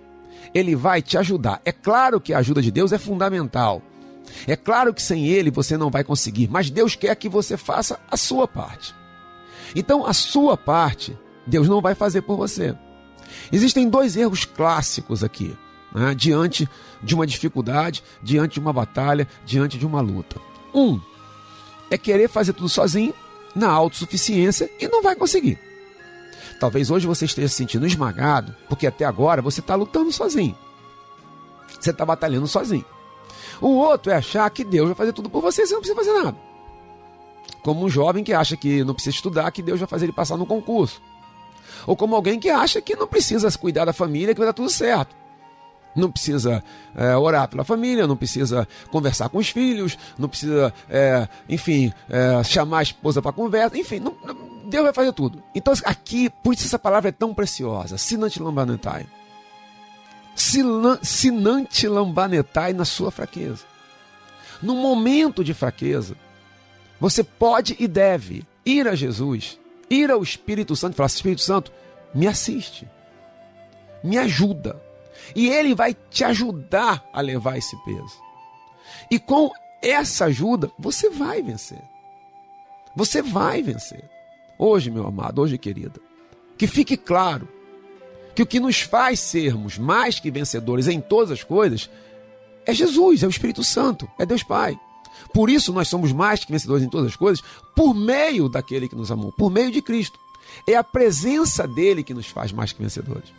Ele 0.55 0.75
vai 0.75 1.03
te 1.03 1.19
ajudar. 1.19 1.61
É 1.67 1.73
claro 1.73 2.19
que 2.19 2.33
a 2.33 2.39
ajuda 2.39 2.63
de 2.63 2.71
Deus 2.71 2.93
é 2.93 2.99
fundamental. 2.99 3.83
É 4.47 4.57
claro 4.57 4.95
que 4.95 5.03
sem 5.03 5.27
ele 5.27 5.51
você 5.51 5.77
não 5.77 5.91
vai 5.91 6.05
conseguir, 6.05 6.49
mas 6.49 6.71
Deus 6.71 6.95
quer 6.95 7.15
que 7.15 7.29
você 7.29 7.57
faça 7.57 7.99
a 8.11 8.17
sua 8.17 8.47
parte. 8.47 8.95
Então, 9.75 10.07
a 10.07 10.13
sua 10.13 10.57
parte, 10.57 11.17
Deus 11.47 11.69
não 11.69 11.81
vai 11.81 11.95
fazer 11.95 12.23
por 12.23 12.37
você. 12.37 12.77
Existem 13.53 13.89
dois 13.89 14.17
erros 14.17 14.45
clássicos 14.45 15.23
aqui, 15.23 15.57
né, 15.95 16.15
diante 16.15 16.69
de 17.03 17.15
uma 17.15 17.27
dificuldade, 17.27 18.03
diante 18.23 18.55
de 18.55 18.61
uma 18.61 18.73
batalha, 18.73 19.29
diante 19.45 19.79
de 19.79 19.87
uma 19.87 20.01
luta. 20.01 20.41
Um 20.75 21.01
é 21.91 21.99
querer 21.99 22.29
fazer 22.29 22.53
tudo 22.53 22.69
sozinho, 22.69 23.15
na 23.55 23.69
autossuficiência, 23.69 24.71
e 24.79 24.87
não 24.87 25.03
vai 25.03 25.17
conseguir. 25.17 25.59
Talvez 26.61 26.91
hoje 26.91 27.07
você 27.07 27.25
esteja 27.25 27.49
se 27.49 27.55
sentindo 27.55 27.87
esmagado, 27.87 28.55
porque 28.69 28.87
até 28.87 29.05
agora 29.05 29.43
você 29.43 29.61
está 29.61 29.75
lutando 29.75 30.13
sozinho. 30.13 30.57
Você 31.81 31.91
está 31.91 32.05
batalhando 32.05 32.47
sozinho. 32.47 32.85
O 33.61 33.69
outro 33.69 34.11
é 34.13 34.17
achar 34.17 34.49
que 34.51 34.65
Deus 34.65 34.87
vai 34.89 34.95
fazer 34.95 35.13
tudo 35.13 35.29
por 35.29 35.43
você, 35.43 35.67
você 35.67 35.75
não 35.75 35.81
precisa 35.81 35.99
fazer 35.99 36.23
nada. 36.23 36.37
Como 37.63 37.85
um 37.85 37.89
jovem 37.89 38.25
que 38.25 38.33
acha 38.33 38.57
que 38.57 38.83
não 38.85 38.95
precisa 38.95 39.17
estudar, 39.17 39.51
que 39.51 39.63
Deus 39.63 39.79
vai 39.79 39.89
fazer 39.89 40.07
ele 40.07 40.13
passar 40.13 40.37
no 40.37 40.47
concurso. 40.47 41.03
Ou 41.87 41.95
como 41.95 42.15
alguém 42.15 42.39
que 42.39 42.49
acha 42.49 42.81
que 42.81 42.97
não 42.97 43.07
precisa 43.07 43.51
cuidar 43.59 43.85
da 43.85 43.93
família, 43.93 44.35
que 44.35 44.41
vai 44.41 44.47
dar 44.47 44.53
tudo 44.53 44.71
certo. 44.71 45.15
Não 45.95 46.11
precisa 46.11 46.63
é, 46.95 47.17
orar 47.17 47.49
pela 47.49 47.65
família, 47.65 48.07
não 48.07 48.17
precisa 48.17 48.67
conversar 48.91 49.29
com 49.29 49.39
os 49.39 49.49
filhos, 49.49 49.99
não 50.17 50.29
precisa, 50.29 50.73
é, 50.89 51.29
enfim, 51.49 51.93
é, 52.09 52.43
chamar 52.45 52.79
a 52.79 52.83
esposa 52.83 53.21
para 53.21 53.33
conversa, 53.33 53.77
enfim, 53.77 53.99
não, 53.99 54.15
Deus 54.67 54.85
vai 54.85 54.93
fazer 54.93 55.13
tudo. 55.13 55.43
Então, 55.53 55.75
aqui, 55.85 56.31
por 56.31 56.55
isso 56.55 56.65
essa 56.65 56.79
palavra 56.79 57.09
é 57.09 57.13
tão 57.13 57.35
preciosa, 57.35 57.99
sinante 57.99 58.41
lambanetai. 58.41 59.07
Sinante 61.03 61.87
lambanetai 61.87 62.73
na 62.73 62.85
sua 62.85 63.11
fraqueza. 63.11 63.65
No 64.63 64.75
momento 64.75 65.45
de 65.45 65.53
fraqueza, 65.53 66.17
você 66.99 67.23
pode 67.23 67.77
e 67.79 67.87
deve 67.87 68.47
ir 68.65 68.89
a 68.89 68.95
Jesus 68.95 69.59
ir 69.91 70.11
ao 70.11 70.23
Espírito 70.23 70.75
Santo 70.75 70.95
e 70.95 70.97
falar: 70.97 71.09
Espírito 71.09 71.43
Santo, 71.43 71.73
me 72.15 72.27
assiste, 72.27 72.89
me 74.03 74.17
ajuda. 74.17 74.81
E 75.35 75.49
ele 75.49 75.75
vai 75.75 75.95
te 75.95 76.25
ajudar 76.25 77.05
a 77.13 77.21
levar 77.21 77.59
esse 77.59 77.77
peso. 77.85 78.19
E 79.11 79.19
com 79.19 79.51
essa 79.83 80.25
ajuda, 80.27 80.71
você 80.79 81.11
vai 81.11 81.43
vencer. 81.43 81.83
Você 82.97 83.21
vai 83.21 83.63
vencer. 83.63 84.09
Hoje, 84.59 84.91
meu 84.91 85.07
amado, 85.07 85.43
hoje, 85.43 85.59
querida, 85.59 86.01
que 86.57 86.67
fique 86.67 86.97
claro 86.97 87.49
que 88.41 88.43
o 88.43 88.47
que 88.47 88.61
nos 88.61 88.81
faz 88.81 89.21
sermos 89.21 89.77
mais 89.77 90.19
que 90.19 90.31
vencedores 90.31 90.89
em 90.89 90.99
todas 90.99 91.31
as 91.31 91.45
coisas 91.45 91.91
é 92.65 92.73
Jesus, 92.73 93.23
é 93.23 93.27
o 93.27 93.31
Espírito 93.31 93.63
Santo, 93.63 94.09
é 94.19 94.25
Deus 94.25 94.43
Pai. 94.43 94.81
Por 95.35 95.51
isso 95.51 95.75
nós 95.75 95.89
somos 95.89 96.11
mais 96.11 96.43
que 96.43 96.51
vencedores 96.51 96.83
em 96.83 96.89
todas 96.89 97.09
as 97.09 97.17
coisas, 97.17 97.45
por 97.77 97.93
meio 97.93 98.49
daquele 98.49 98.89
que 98.89 98.97
nos 98.97 99.11
amou, 99.11 99.31
por 99.31 99.51
meio 99.51 99.71
de 99.71 99.83
Cristo. 99.83 100.19
É 100.67 100.75
a 100.75 100.83
presença 100.83 101.69
dele 101.69 102.03
que 102.03 102.15
nos 102.15 102.29
faz 102.29 102.51
mais 102.51 102.73
que 102.73 102.83
vencedores. 102.83 103.31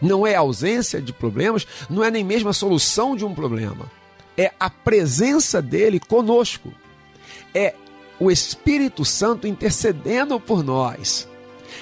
Não 0.00 0.24
é 0.24 0.36
a 0.36 0.40
ausência 0.40 1.02
de 1.02 1.12
problemas, 1.12 1.66
não 1.90 2.04
é 2.04 2.10
nem 2.10 2.22
mesmo 2.22 2.48
a 2.48 2.54
solução 2.54 3.16
de 3.16 3.24
um 3.24 3.34
problema. 3.34 3.90
É 4.36 4.52
a 4.60 4.70
presença 4.70 5.60
dele 5.60 5.98
conosco. 5.98 6.72
É 7.52 7.74
o 8.20 8.30
Espírito 8.30 9.04
Santo 9.04 9.48
intercedendo 9.48 10.38
por 10.38 10.62
nós. 10.62 11.26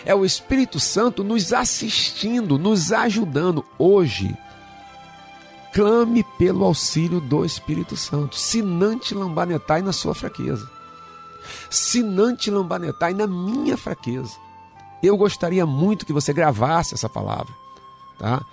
É 0.05 0.15
o 0.15 0.25
Espírito 0.25 0.81
Santo 0.81 1.23
nos 1.23 1.53
assistindo, 1.53 2.59
nos 2.59 2.93
ajudando 2.93 3.65
hoje 3.79 4.37
clame 5.73 6.23
pelo 6.39 6.65
auxílio 6.65 7.21
do 7.21 7.45
Espírito 7.45 7.97
Santo. 7.97 8.37
Sinante 8.37 9.15
lambanetai 9.15 9.83
na 9.83 9.93
sua 9.93 10.15
fraqueza. 10.15 10.69
Sinante 11.71 12.51
lambanetai 12.51 13.15
na 13.15 13.27
minha 13.27 13.77
fraqueza. 13.77 14.37
Eu 15.03 15.17
gostaria 15.17 15.67
muito 15.67 16.07
que 16.07 16.13
você 16.13 16.33
gravasse 16.33 16.95
essa 16.95 17.09
palavra, 17.09 17.53
tá? 18.19 18.45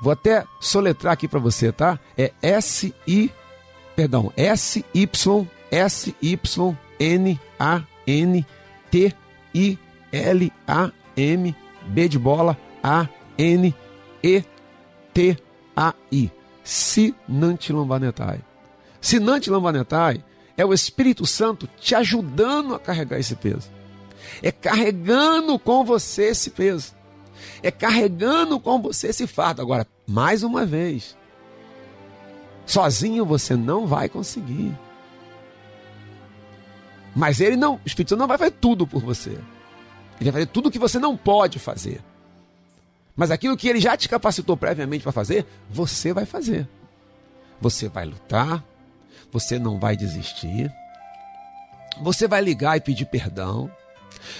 Vou 0.00 0.12
até 0.12 0.46
soletrar 0.60 1.14
aqui 1.14 1.26
para 1.26 1.40
você, 1.40 1.72
tá? 1.72 1.98
É 2.16 2.32
S 2.42 2.94
I 3.08 3.32
perdão, 3.96 4.32
S 4.36 4.84
Y 4.94 5.46
S 5.70 6.14
Y 6.22 6.76
N 6.98 7.40
A 7.58 7.82
N 8.06 8.46
T 8.90 9.14
I 9.54 9.78
L 10.12 10.52
A 10.66 10.90
M 11.16 11.54
B 11.86 12.08
de 12.08 12.18
bola 12.18 12.56
A 12.82 13.08
N 13.38 13.74
E 14.22 14.44
T 15.12 15.36
A 15.76 15.94
I. 16.10 16.30
Sinante 16.62 17.72
Lambanetai. 17.72 18.40
Sinante 19.00 19.50
Lambanetai 19.50 20.22
é 20.56 20.64
o 20.64 20.74
Espírito 20.74 21.26
Santo 21.26 21.68
te 21.78 21.94
ajudando 21.94 22.74
a 22.74 22.78
carregar 22.78 23.18
esse 23.18 23.34
peso. 23.34 23.70
É 24.42 24.52
carregando 24.52 25.58
com 25.58 25.84
você 25.84 26.24
esse 26.24 26.50
peso. 26.50 26.94
É 27.62 27.70
carregando 27.70 28.60
com 28.60 28.80
você 28.80 29.08
esse 29.08 29.26
fardo. 29.26 29.62
Agora, 29.62 29.86
mais 30.06 30.42
uma 30.42 30.66
vez, 30.66 31.16
sozinho 32.66 33.24
você 33.24 33.56
não 33.56 33.86
vai 33.86 34.08
conseguir. 34.08 34.76
Mas 37.16 37.40
ele 37.40 37.56
não, 37.56 37.74
o 37.74 37.80
Espírito 37.84 38.10
Santo 38.10 38.20
não 38.20 38.28
vai 38.28 38.38
fazer 38.38 38.52
tudo 38.52 38.86
por 38.86 39.02
você. 39.02 39.38
Ele 40.20 40.30
vai 40.30 40.42
fazer 40.42 40.52
tudo 40.52 40.68
o 40.68 40.70
que 40.70 40.78
você 40.78 40.98
não 40.98 41.16
pode 41.16 41.58
fazer. 41.58 42.02
Mas 43.16 43.30
aquilo 43.30 43.56
que 43.56 43.68
ele 43.68 43.80
já 43.80 43.96
te 43.96 44.08
capacitou 44.08 44.56
previamente 44.56 45.02
para 45.02 45.12
fazer, 45.12 45.46
você 45.68 46.12
vai 46.12 46.24
fazer. 46.26 46.68
Você 47.60 47.88
vai 47.88 48.04
lutar, 48.04 48.64
você 49.32 49.58
não 49.58 49.78
vai 49.78 49.96
desistir, 49.96 50.72
você 52.00 52.26
vai 52.26 52.40
ligar 52.40 52.76
e 52.76 52.80
pedir 52.80 53.06
perdão, 53.06 53.70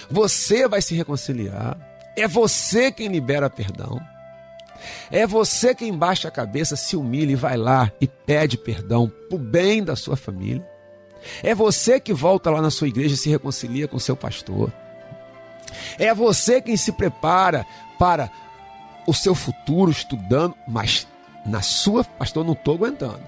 você 0.09 0.67
vai 0.67 0.81
se 0.81 0.95
reconciliar, 0.95 1.77
é 2.15 2.27
você 2.27 2.91
quem 2.91 3.07
libera 3.07 3.49
perdão. 3.49 3.99
É 5.11 5.27
você 5.27 5.75
quem 5.75 5.95
baixa 5.95 6.27
a 6.27 6.31
cabeça, 6.31 6.75
se 6.75 6.95
humilha 6.95 7.33
e 7.33 7.35
vai 7.35 7.55
lá 7.55 7.91
e 8.01 8.07
pede 8.07 8.57
perdão 8.57 9.11
o 9.31 9.37
bem 9.37 9.83
da 9.83 9.95
sua 9.95 10.15
família. 10.15 10.67
É 11.43 11.53
você 11.53 11.99
que 11.99 12.13
volta 12.13 12.49
lá 12.49 12.61
na 12.61 12.71
sua 12.71 12.87
igreja 12.87 13.13
e 13.13 13.17
se 13.17 13.29
reconcilia 13.29 13.87
com 13.87 13.99
seu 13.99 14.15
pastor. 14.15 14.73
É 15.97 16.13
você 16.13 16.61
quem 16.61 16.77
se 16.77 16.91
prepara 16.91 17.65
para 17.97 18.31
o 19.05 19.13
seu 19.13 19.35
futuro 19.35 19.91
estudando, 19.91 20.55
mas 20.67 21.07
na 21.45 21.61
sua, 21.61 22.03
pastor, 22.03 22.43
não 22.45 22.53
estou 22.53 22.75
aguentando. 22.75 23.21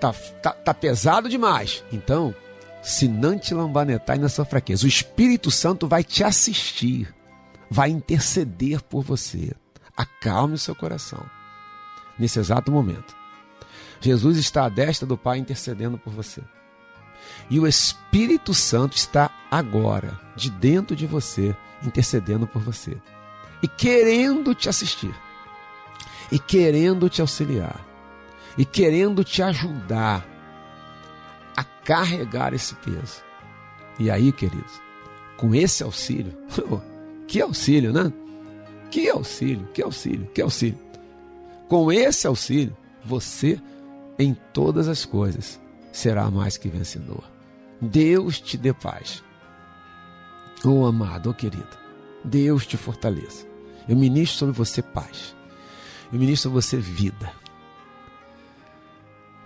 Tá, 0.00 0.12
tá, 0.42 0.52
tá 0.52 0.74
pesado 0.74 1.28
demais. 1.28 1.84
Então, 1.92 2.34
se 2.82 3.06
não 3.06 3.38
te 3.38 3.54
lambanetar 3.54 4.18
na 4.18 4.28
sua 4.28 4.44
fraqueza, 4.44 4.84
o 4.84 4.88
Espírito 4.88 5.50
Santo 5.50 5.86
vai 5.86 6.02
te 6.02 6.24
assistir, 6.24 7.12
vai 7.70 7.90
interceder 7.90 8.82
por 8.82 9.02
você. 9.02 9.52
Acalme 9.96 10.54
o 10.54 10.58
seu 10.58 10.74
coração 10.74 11.24
nesse 12.18 12.38
exato 12.38 12.72
momento. 12.72 13.14
Jesus 14.00 14.36
está 14.36 14.64
à 14.64 14.68
destra 14.68 15.06
do 15.06 15.16
Pai 15.16 15.38
intercedendo 15.38 15.96
por 15.96 16.12
você. 16.12 16.42
E 17.50 17.58
o 17.60 17.66
Espírito 17.66 18.54
Santo 18.54 18.96
está 18.96 19.30
agora, 19.50 20.18
de 20.36 20.50
dentro 20.50 20.96
de 20.96 21.06
você, 21.06 21.54
intercedendo 21.84 22.46
por 22.46 22.62
você. 22.62 22.96
E 23.62 23.68
querendo 23.68 24.54
te 24.54 24.68
assistir. 24.68 25.14
E 26.30 26.38
querendo 26.38 27.08
te 27.08 27.20
auxiliar. 27.20 27.84
E 28.56 28.64
querendo 28.64 29.22
te 29.22 29.42
ajudar 29.42 30.26
a 31.56 31.62
carregar 31.62 32.54
esse 32.54 32.74
peso. 32.76 33.22
E 33.98 34.10
aí, 34.10 34.32
queridos, 34.32 34.80
com 35.36 35.54
esse 35.54 35.82
auxílio, 35.82 36.36
que 37.28 37.40
auxílio, 37.40 37.92
né? 37.92 38.12
Que 38.90 39.08
auxílio, 39.08 39.66
que 39.72 39.82
auxílio, 39.82 40.26
que 40.34 40.42
auxílio. 40.42 40.78
Com 41.68 41.90
esse 41.90 42.26
auxílio, 42.26 42.76
você, 43.04 43.60
em 44.18 44.36
todas 44.52 44.88
as 44.88 45.04
coisas, 45.04 45.60
será 45.92 46.30
mais 46.30 46.56
que 46.56 46.68
vencedor. 46.68 47.22
Deus 47.80 48.40
te 48.40 48.56
dê 48.56 48.72
paz. 48.72 49.22
Oh 50.64 50.86
amado, 50.86 51.30
oh 51.30 51.34
querido, 51.34 51.76
Deus 52.24 52.66
te 52.66 52.76
fortaleça. 52.76 53.46
Eu 53.88 53.96
ministro 53.96 54.38
sobre 54.38 54.54
você 54.54 54.80
paz. 54.80 55.34
Eu 56.12 56.18
ministro 56.18 56.50
sobre 56.50 56.62
você 56.62 56.78
vida. 56.78 57.32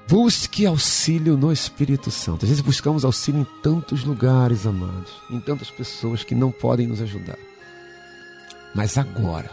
Busque 0.08 0.64
auxílio 0.64 1.36
no 1.36 1.50
Espírito 1.50 2.10
Santo. 2.12 2.44
Às 2.44 2.50
vezes 2.50 2.62
buscamos 2.62 3.04
auxílio 3.04 3.40
em 3.40 3.60
tantos 3.60 4.04
lugares, 4.04 4.64
amados, 4.64 5.10
em 5.30 5.40
tantas 5.40 5.70
pessoas 5.70 6.22
que 6.22 6.34
não 6.34 6.52
podem 6.52 6.86
nos 6.86 7.00
ajudar. 7.00 7.38
Mas 8.72 8.96
agora, 8.98 9.50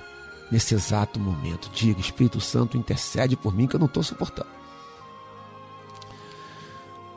nesse 0.52 0.76
exato 0.76 1.20
momento, 1.20 1.72
diga: 1.74 2.00
Espírito 2.00 2.40
Santo, 2.40 2.78
intercede 2.78 3.36
por 3.36 3.56
mim 3.56 3.66
que 3.66 3.76
eu 3.76 3.80
não 3.80 3.88
estou 3.88 4.04
suportando. 4.04 4.63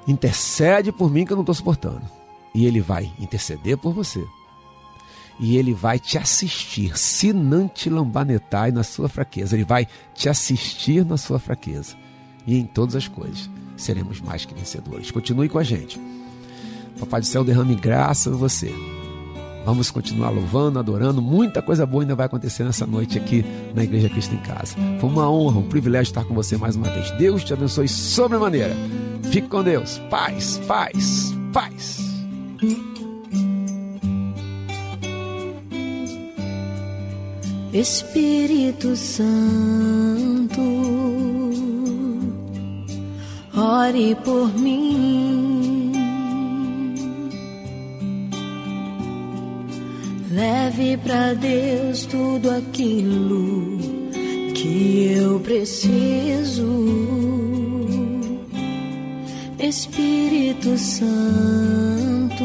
Intercede 0.07 0.93
por 0.93 1.11
mim 1.11 1.25
que 1.25 1.33
eu 1.33 1.37
não 1.37 1.43
estou 1.43 1.55
suportando. 1.55 2.03
E 2.55 2.65
ele 2.65 2.81
vai 2.81 3.13
interceder 3.19 3.77
por 3.77 3.93
você. 3.93 4.25
E 5.39 5.57
ele 5.57 5.75
vai 5.75 5.99
te 5.99 6.17
assistir, 6.17 6.97
se 6.97 7.33
não 7.33 7.69
te 7.69 7.91
lambanetar 7.91 8.73
na 8.73 8.83
sua 8.83 9.09
fraqueza. 9.09 9.55
Ele 9.55 9.65
vai 9.65 9.87
te 10.15 10.29
assistir 10.29 11.05
na 11.05 11.17
sua 11.17 11.39
fraqueza. 11.39 11.95
E 12.47 12.57
em 12.57 12.65
todas 12.65 12.97
as 12.97 13.09
coisas 13.09 13.51
seremos 13.77 14.21
mais 14.21 14.45
que 14.45 14.55
vencedores. 14.55 15.11
Continue 15.11 15.49
com 15.49 15.59
a 15.59 15.65
gente. 15.65 16.01
Papai 16.99 17.21
do 17.21 17.27
céu 17.27 17.45
derrame 17.45 17.75
graça 17.75 18.31
em 18.31 18.33
você. 18.33 18.73
Vamos 19.67 19.91
continuar 19.91 20.31
louvando, 20.31 20.79
adorando. 20.79 21.21
Muita 21.21 21.61
coisa 21.61 21.85
boa 21.85 22.05
ainda 22.05 22.15
vai 22.15 22.27
acontecer 22.27 22.63
nessa 22.63 22.87
noite 22.87 23.19
aqui 23.19 23.45
na 23.75 23.83
Igreja 23.83 24.09
Cristo 24.09 24.33
em 24.33 24.39
Casa. 24.39 24.77
Foi 25.01 25.11
uma 25.11 25.29
honra, 25.29 25.59
um 25.59 25.69
privilégio 25.69 26.09
estar 26.11 26.25
com 26.25 26.33
você 26.33 26.57
mais 26.57 26.77
uma 26.77 26.89
vez. 26.89 27.11
Deus 27.19 27.43
te 27.43 27.53
abençoe 27.53 27.89
sobremaneira. 27.89 28.77
Fique 29.25 29.49
com 29.49 29.65
Deus. 29.65 30.01
Paz, 30.09 30.61
paz, 30.69 31.35
paz. 31.53 31.99
Espírito 37.73 38.95
Santo, 38.95 40.61
ore 43.53 44.15
por 44.25 44.57
mim. 44.57 45.56
Leve 50.37 50.99
para 50.99 51.33
Deus 51.33 52.05
tudo 52.05 52.51
aquilo 52.51 53.79
que 54.53 55.15
eu 55.17 55.41
preciso. 55.41 56.67
Espírito 59.59 60.77
Santo, 60.77 62.45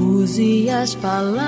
use 0.00 0.68
as 0.68 0.96
palavras 0.96 1.38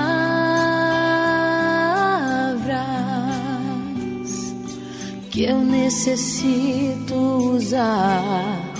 que 5.29 5.43
eu 5.43 5.59
necessito 5.59 7.13
usar, 7.53 8.73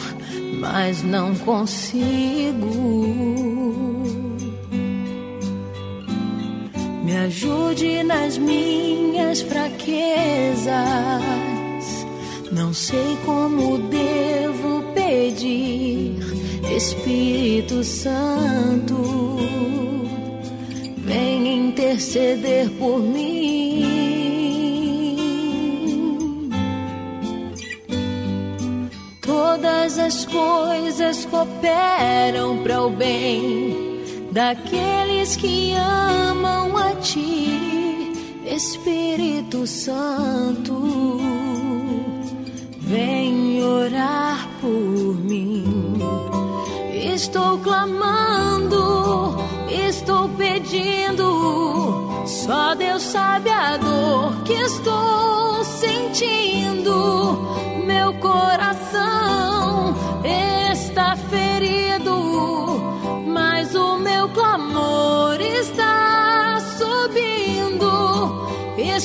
mas 0.61 1.03
não 1.03 1.35
consigo. 1.35 3.01
Ajude 7.25 8.03
nas 8.03 8.37
minhas 8.37 9.41
fraquezas. 9.41 10.71
Não 12.51 12.73
sei 12.73 13.17
como 13.25 13.77
devo 13.77 14.83
pedir, 14.93 16.17
Espírito 16.75 17.83
Santo, 17.83 19.37
vem 20.97 21.67
interceder 21.67 22.69
por 22.71 22.99
mim. 22.99 23.61
Todas 29.21 29.97
as 29.97 30.25
coisas 30.25 31.25
cooperam 31.25 32.57
para 32.63 32.81
o 32.81 32.89
bem 32.89 33.91
daqueles 34.31 35.35
que 35.35 35.73
amam 35.73 36.77
a 36.77 36.90
Espírito 38.61 39.65
Santo. 39.65 41.17
Vem 42.77 43.59
orar 43.63 44.47
por 44.61 45.15
mim. 45.19 45.97
Estou 46.93 47.57
clamando, 47.57 49.35
estou 49.67 50.29
pedindo. 50.37 52.23
Só 52.27 52.75
Deus 52.75 53.01
sabe 53.01 53.49
a 53.49 53.77
dor 53.77 54.43
que 54.43 54.53
estou 54.53 55.63
sentindo. 55.65 56.93
Meu 57.83 58.13
coração 58.19 59.95
está 60.23 61.15
ferido, 61.15 61.40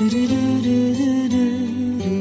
Do 0.00 0.08
do 0.08 0.26
do 0.26 0.62
do 0.62 1.28
do 1.28 1.98
do. 1.98 2.19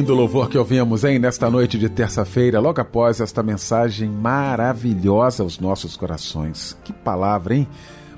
Lindo 0.00 0.14
louvor 0.14 0.48
que 0.48 0.56
ouvimos, 0.56 1.04
hein, 1.04 1.18
nesta 1.18 1.50
noite 1.50 1.78
de 1.78 1.86
terça-feira, 1.86 2.58
logo 2.58 2.80
após 2.80 3.20
esta 3.20 3.42
mensagem 3.42 4.08
maravilhosa 4.08 5.42
aos 5.42 5.58
nossos 5.60 5.94
corações. 5.94 6.74
Que 6.82 6.90
palavra, 6.90 7.54
hein? 7.54 7.68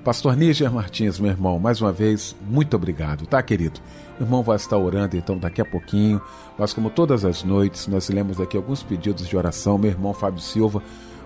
Pastor 0.04 0.36
Níger 0.36 0.72
Martins, 0.72 1.18
meu 1.18 1.32
irmão, 1.32 1.58
mais 1.58 1.80
uma 1.80 1.90
vez, 1.90 2.36
muito 2.48 2.76
obrigado, 2.76 3.26
tá, 3.26 3.42
querido? 3.42 3.80
O 4.20 4.22
irmão 4.22 4.44
vai 4.44 4.54
estar 4.54 4.78
orando 4.78 5.16
então 5.16 5.36
daqui 5.36 5.60
a 5.60 5.64
pouquinho, 5.64 6.22
mas 6.56 6.72
como 6.72 6.88
todas 6.88 7.24
as 7.24 7.42
noites, 7.42 7.88
nós 7.88 8.08
lemos 8.08 8.40
aqui 8.40 8.56
alguns 8.56 8.84
pedidos 8.84 9.26
de 9.26 9.36
oração. 9.36 9.76
Meu 9.76 9.90
irmão 9.90 10.14
Fábio 10.14 10.40
Silva 10.40 10.80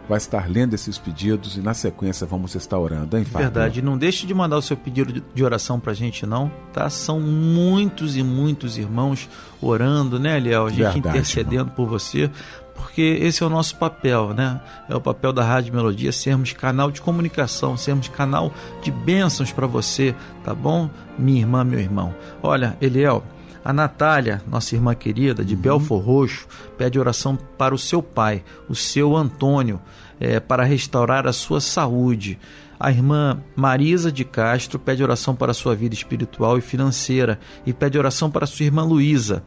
vai 0.09 0.19
estar 0.19 0.49
lendo 0.49 0.75
esses 0.75 0.99
pedidos 0.99 1.57
e 1.57 1.61
na 1.61 1.75
sequência 1.75 2.27
vamos 2.27 2.55
estar 2.55 2.79
orando, 2.79 3.17
hein, 3.17 3.25
Fábio? 3.25 3.51
Verdade, 3.51 3.83
não 3.83 3.99
deixe 3.99 4.27
de 4.27 4.35
mandar 4.35 4.57
o 4.57 4.63
seu 4.63 4.77
pedido 4.77 5.23
de 5.35 5.45
oração 5.45 5.81
pra 5.81 5.93
gente 5.93 6.25
não, 6.25 6.51
tá? 6.73 6.89
São 6.89 7.21
muitos 7.21 8.17
e 8.17 8.23
muitos 8.23 8.79
irmãos 8.79 9.29
orando, 9.61 10.19
né, 10.19 10.37
Eliel? 10.37 10.67
A 10.67 10.71
gente 10.71 10.83
Verdade, 10.83 11.17
intercedendo 11.19 11.71
por 11.73 11.87
você, 11.87 12.31
porque 12.75 13.03
esse 13.21 13.43
é 13.43 13.47
o 13.47 13.51
nosso 13.51 13.77
papel, 13.77 14.33
né? 14.33 14.61
É 14.89 14.95
o 14.95 15.01
papel 15.01 15.33
da 15.33 15.43
Rádio 15.43 15.75
Melodia 15.75 16.13
sermos 16.13 16.53
canal 16.53 16.91
de 16.91 17.01
comunicação, 17.01 17.77
sermos 17.77 18.09
canal 18.09 18.53
de 18.83 18.91
bênçãos 18.91 19.51
para 19.51 19.67
você, 19.67 20.15
tá 20.45 20.55
bom? 20.55 20.89
Minha 21.19 21.41
irmã, 21.41 21.65
meu 21.65 21.81
irmão. 21.81 22.15
Olha, 22.43 22.77
Eliel, 22.81 23.25
a 23.67 23.73
Natália, 23.73 24.41
nossa 24.47 24.77
irmã 24.77 24.95
querida 24.95 25.45
de 25.45 25.57
Belfor 25.57 26.01
Roxo, 26.01 26.47
pede 26.79 27.01
oração 27.01 27.37
para 27.59 27.75
o 27.75 27.79
seu 27.79 28.01
pai, 28.01 28.45
o 28.69 28.77
seu 28.77 29.17
Antônio, 29.17 29.81
é, 30.21 30.39
para 30.39 30.63
restaurar 30.63 31.27
a 31.27 31.33
sua 31.33 31.61
saúde. 31.61 32.39
A 32.79 32.93
irmã 32.93 33.43
Marisa 33.57 34.13
de 34.13 34.25
Castro 34.25 34.79
pede 34.79 35.03
oração 35.03 35.35
para 35.35 35.51
a 35.51 35.55
sua 35.55 35.75
vida 35.75 35.97
espiritual 35.97 36.57
e 36.57 36.61
financeira 36.61 37.41
e 37.67 37.73
pede 37.73 37.99
oração 37.99 38.31
para 38.31 38.45
a 38.45 38.47
sua 38.47 38.67
irmã 38.67 38.85
Luísa. 38.85 39.43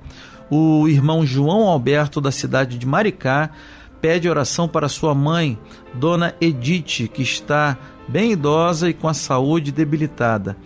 O 0.52 0.86
irmão 0.90 1.26
João 1.26 1.70
Alberto, 1.70 2.20
da 2.20 2.30
cidade 2.30 2.78
de 2.78 2.86
Maricá, 2.86 3.52
pede 4.02 4.28
oração 4.28 4.68
para 4.68 4.90
sua 4.90 5.16
mãe, 5.16 5.58
Dona 5.94 6.36
Edith, 6.42 7.08
que 7.08 7.22
está 7.22 7.78
bem 8.06 8.34
idosa 8.34 8.90
e 8.90 8.94
com 8.94 9.08
a 9.08 9.14
saúde 9.14 9.72
debilitada. 9.72 10.58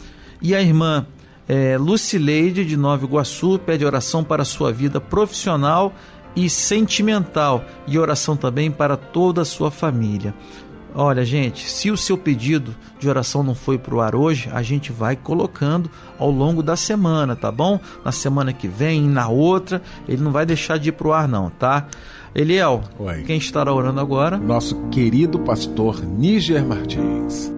E 0.41 0.55
a 0.55 0.61
irmã 0.61 1.05
é, 1.47 1.77
Lucileide, 1.77 2.65
de 2.65 2.77
Nova 2.77 3.05
Iguaçu, 3.05 3.59
pede 3.59 3.85
oração 3.85 4.23
para 4.23 4.41
a 4.41 4.45
sua 4.45 4.71
vida 4.71 4.99
profissional 5.01 5.93
e 6.35 6.49
sentimental 6.49 7.63
e 7.87 7.97
oração 7.99 8.35
também 8.35 8.71
para 8.71 8.97
toda 8.97 9.41
a 9.41 9.45
sua 9.45 9.69
família. 9.69 10.33
Olha, 10.95 11.25
gente, 11.25 11.69
se 11.69 11.89
o 11.89 11.97
seu 11.97 12.15
pedido 12.15 12.75
de 12.99 13.09
oração 13.09 13.41
não 13.41 13.55
foi 13.55 13.79
para 13.79 13.95
o 13.95 13.99
ar 13.99 14.15
hoje, 14.15 14.49
a 14.53 14.61
gente 14.61 14.91
vai 14.91 15.15
colocando 15.15 15.89
ao 16.19 16.29
longo 16.29 16.61
da 16.61 16.75
semana, 16.75 17.35
tá 17.35 17.51
bom? 17.51 17.79
Na 18.05 18.11
semana 18.11 18.53
que 18.53 18.67
vem, 18.67 19.01
na 19.01 19.27
outra, 19.27 19.81
ele 20.07 20.21
não 20.21 20.31
vai 20.31 20.45
deixar 20.45 20.77
de 20.77 20.89
ir 20.89 20.91
para 20.91 21.07
o 21.07 21.13
ar, 21.13 21.27
não, 21.27 21.49
tá? 21.49 21.87
Eliel, 22.35 22.83
Oi. 22.99 23.23
quem 23.23 23.37
estará 23.37 23.73
orando 23.73 23.99
agora? 23.99 24.37
Nosso 24.37 24.75
querido 24.89 25.39
pastor 25.39 26.03
Níger 26.03 26.63
Martins. 26.63 27.51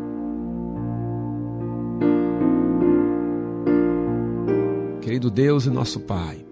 Querido 5.05 5.29
Deus 5.29 5.67
e 5.67 5.69
nosso 5.69 5.99
Pai, 5.99 6.43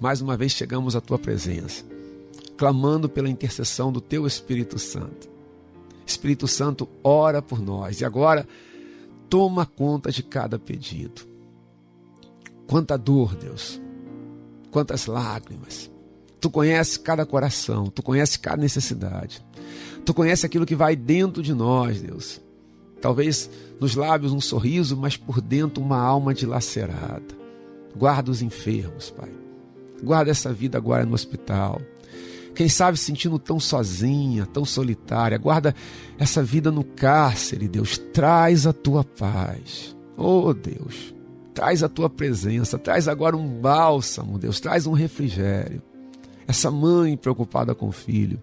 mais 0.00 0.22
uma 0.22 0.34
vez 0.34 0.52
chegamos 0.52 0.96
à 0.96 1.00
tua 1.02 1.18
presença, 1.18 1.84
clamando 2.56 3.06
pela 3.06 3.28
intercessão 3.28 3.92
do 3.92 4.00
teu 4.00 4.26
Espírito 4.26 4.78
Santo. 4.78 5.28
Espírito 6.06 6.48
Santo, 6.48 6.88
ora 7.04 7.42
por 7.42 7.60
nós 7.60 8.00
e 8.00 8.04
agora 8.06 8.48
toma 9.28 9.66
conta 9.66 10.10
de 10.10 10.22
cada 10.22 10.58
pedido. 10.58 11.20
Quanta 12.66 12.96
dor, 12.96 13.34
Deus, 13.34 13.78
quantas 14.70 15.04
lágrimas. 15.04 15.90
Tu 16.40 16.48
conheces 16.48 16.96
cada 16.96 17.26
coração, 17.26 17.88
tu 17.88 18.02
conheces 18.02 18.38
cada 18.38 18.62
necessidade. 18.62 19.44
Tu 20.02 20.14
conheces 20.14 20.46
aquilo 20.46 20.64
que 20.64 20.74
vai 20.74 20.96
dentro 20.96 21.42
de 21.42 21.52
nós, 21.52 22.00
Deus. 22.00 22.40
Talvez 23.02 23.50
nos 23.78 23.94
lábios 23.94 24.32
um 24.32 24.40
sorriso, 24.40 24.96
mas 24.96 25.18
por 25.18 25.42
dentro 25.42 25.82
uma 25.82 25.98
alma 25.98 26.32
dilacerada. 26.32 27.44
Guarda 27.96 28.30
os 28.30 28.42
enfermos, 28.42 29.10
Pai. 29.10 29.30
Guarda 30.02 30.30
essa 30.30 30.52
vida 30.52 30.76
agora 30.76 31.04
no 31.06 31.14
hospital. 31.14 31.80
Quem 32.54 32.68
sabe 32.68 32.96
sentindo 32.96 33.38
tão 33.38 33.60
sozinha, 33.60 34.46
tão 34.46 34.64
solitária. 34.64 35.36
Guarda 35.36 35.74
essa 36.18 36.42
vida 36.42 36.70
no 36.70 36.82
cárcere, 36.82 37.68
Deus. 37.68 37.98
Traz 37.98 38.66
a 38.66 38.72
tua 38.72 39.04
paz. 39.04 39.94
Oh, 40.16 40.54
Deus. 40.54 41.14
Traz 41.52 41.82
a 41.82 41.88
tua 41.88 42.08
presença. 42.08 42.78
Traz 42.78 43.08
agora 43.08 43.36
um 43.36 43.46
bálsamo, 43.60 44.38
Deus. 44.38 44.58
Traz 44.58 44.86
um 44.86 44.92
refrigério. 44.92 45.82
Essa 46.48 46.70
mãe 46.70 47.16
preocupada 47.16 47.74
com 47.74 47.88
o 47.88 47.92
filho. 47.92 48.40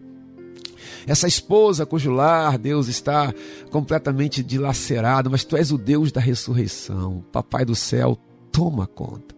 Essa 1.08 1.28
esposa 1.28 1.86
cujo 1.86 2.12
lar, 2.12 2.58
Deus, 2.58 2.88
está 2.88 3.34
completamente 3.72 4.44
dilacerado, 4.44 5.30
mas 5.32 5.44
tu 5.44 5.58
és 5.58 5.72
o 5.72 5.78
Deus 5.78 6.12
da 6.12 6.22
ressurreição. 6.22 7.24
Papai 7.32 7.66
do 7.66 7.76
céu, 7.76 8.18
toma 8.52 8.86
conta. 8.86 9.33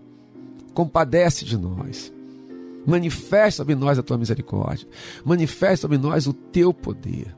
Compadece 0.76 1.46
de 1.46 1.58
nós. 1.58 2.14
Manifesta 2.86 3.64
sobre 3.64 3.74
nós 3.74 3.98
a 3.98 4.04
tua 4.04 4.18
misericórdia. 4.18 4.88
Manifesta 5.24 5.78
sobre 5.78 5.98
nós 5.98 6.28
o 6.28 6.34
teu 6.34 6.72
poder. 6.72 7.36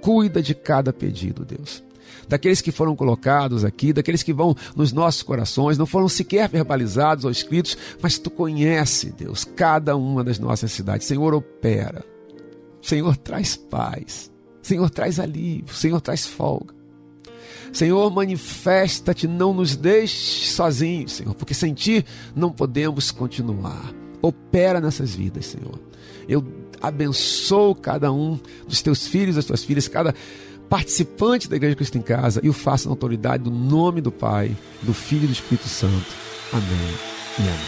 Cuida 0.00 0.42
de 0.42 0.54
cada 0.54 0.92
pedido, 0.92 1.44
Deus. 1.44 1.84
Daqueles 2.26 2.62
que 2.62 2.72
foram 2.72 2.96
colocados 2.96 3.64
aqui, 3.64 3.92
daqueles 3.92 4.22
que 4.22 4.32
vão 4.32 4.56
nos 4.74 4.92
nossos 4.92 5.22
corações, 5.22 5.76
não 5.76 5.86
foram 5.86 6.08
sequer 6.08 6.48
verbalizados 6.48 7.24
ou 7.24 7.30
escritos, 7.30 7.76
mas 8.00 8.18
tu 8.18 8.30
conhece, 8.30 9.12
Deus, 9.12 9.44
cada 9.44 9.94
uma 9.94 10.24
das 10.24 10.38
nossas 10.38 10.72
cidades. 10.72 11.06
Senhor, 11.06 11.34
opera. 11.34 12.04
Senhor, 12.80 13.16
traz 13.18 13.54
paz. 13.54 14.32
Senhor, 14.62 14.88
traz 14.88 15.20
alívio. 15.20 15.74
Senhor, 15.74 16.00
traz 16.00 16.26
folga. 16.26 16.77
Senhor, 17.72 18.10
manifesta-te, 18.10 19.26
não 19.26 19.52
nos 19.52 19.76
deixe 19.76 20.48
sozinhos, 20.48 21.12
Senhor, 21.12 21.34
porque 21.34 21.54
sem 21.54 21.74
ti 21.74 22.04
não 22.34 22.50
podemos 22.50 23.10
continuar. 23.10 23.92
Opera 24.20 24.80
nessas 24.80 25.14
vidas, 25.14 25.46
Senhor. 25.46 25.78
Eu 26.28 26.44
abençoo 26.80 27.74
cada 27.74 28.12
um 28.12 28.38
dos 28.66 28.82
teus 28.82 29.06
filhos, 29.06 29.36
das 29.36 29.44
tuas 29.44 29.64
filhas, 29.64 29.88
cada 29.88 30.14
participante 30.68 31.48
da 31.48 31.56
Igreja 31.56 31.76
Cristo 31.76 31.96
em 31.96 32.02
Casa 32.02 32.40
e 32.42 32.48
o 32.48 32.52
faço 32.52 32.88
na 32.88 32.92
autoridade 32.92 33.44
do 33.44 33.50
nome 33.50 34.00
do 34.00 34.12
Pai, 34.12 34.56
do 34.82 34.92
Filho 34.92 35.24
e 35.24 35.28
do 35.28 35.32
Espírito 35.32 35.68
Santo. 35.68 36.06
Amém 36.52 36.94
e 37.38 37.42
amém. 37.42 37.67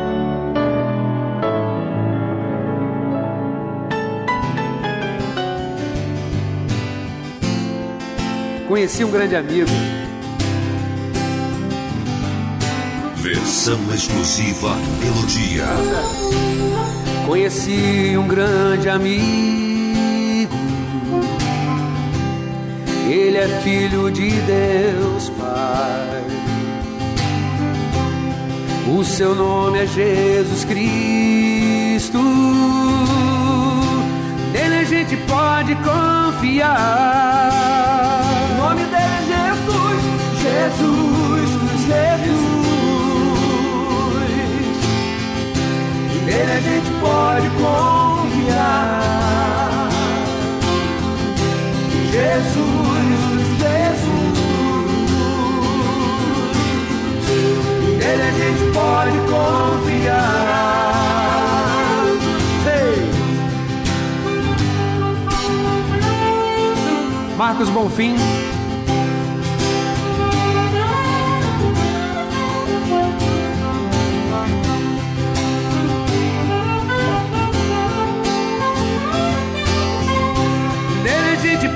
Conheci 8.71 9.03
um 9.03 9.11
grande 9.11 9.35
amigo. 9.35 9.69
Versão 13.17 13.77
exclusiva 13.93 14.73
Melodia. 15.03 15.65
Conheci 17.27 18.15
um 18.17 18.25
grande 18.29 18.87
amigo. 18.87 20.55
Ele 23.09 23.37
é 23.39 23.59
filho 23.61 24.09
de 24.09 24.29
Deus 24.29 25.29
Pai. 25.31 26.23
O 28.87 29.03
seu 29.03 29.35
nome 29.35 29.79
é 29.79 29.85
Jesus 29.85 30.63
Cristo. 30.63 32.19
Nele 34.53 34.75
a 34.75 34.81
é 34.81 34.85
gente 34.85 35.17
pode 35.27 35.75
confiar. 35.75 37.11
Jesus, 40.61 41.49
Jesus. 41.87 42.51
Nele 46.25 46.51
a 46.51 46.59
gente 46.59 46.91
pode 47.01 47.49
confiar. 47.49 49.01
Jesus, 52.11 52.61
Jesus. 53.57 54.37
Nele 57.97 58.21
a 58.21 58.31
gente 58.31 58.63
pode 58.71 59.17
confiar. 59.31 60.41
Marcos 67.35 67.69
Bonfim. 67.69 68.15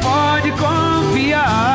pode 0.06 0.52
confiar. 0.52 1.75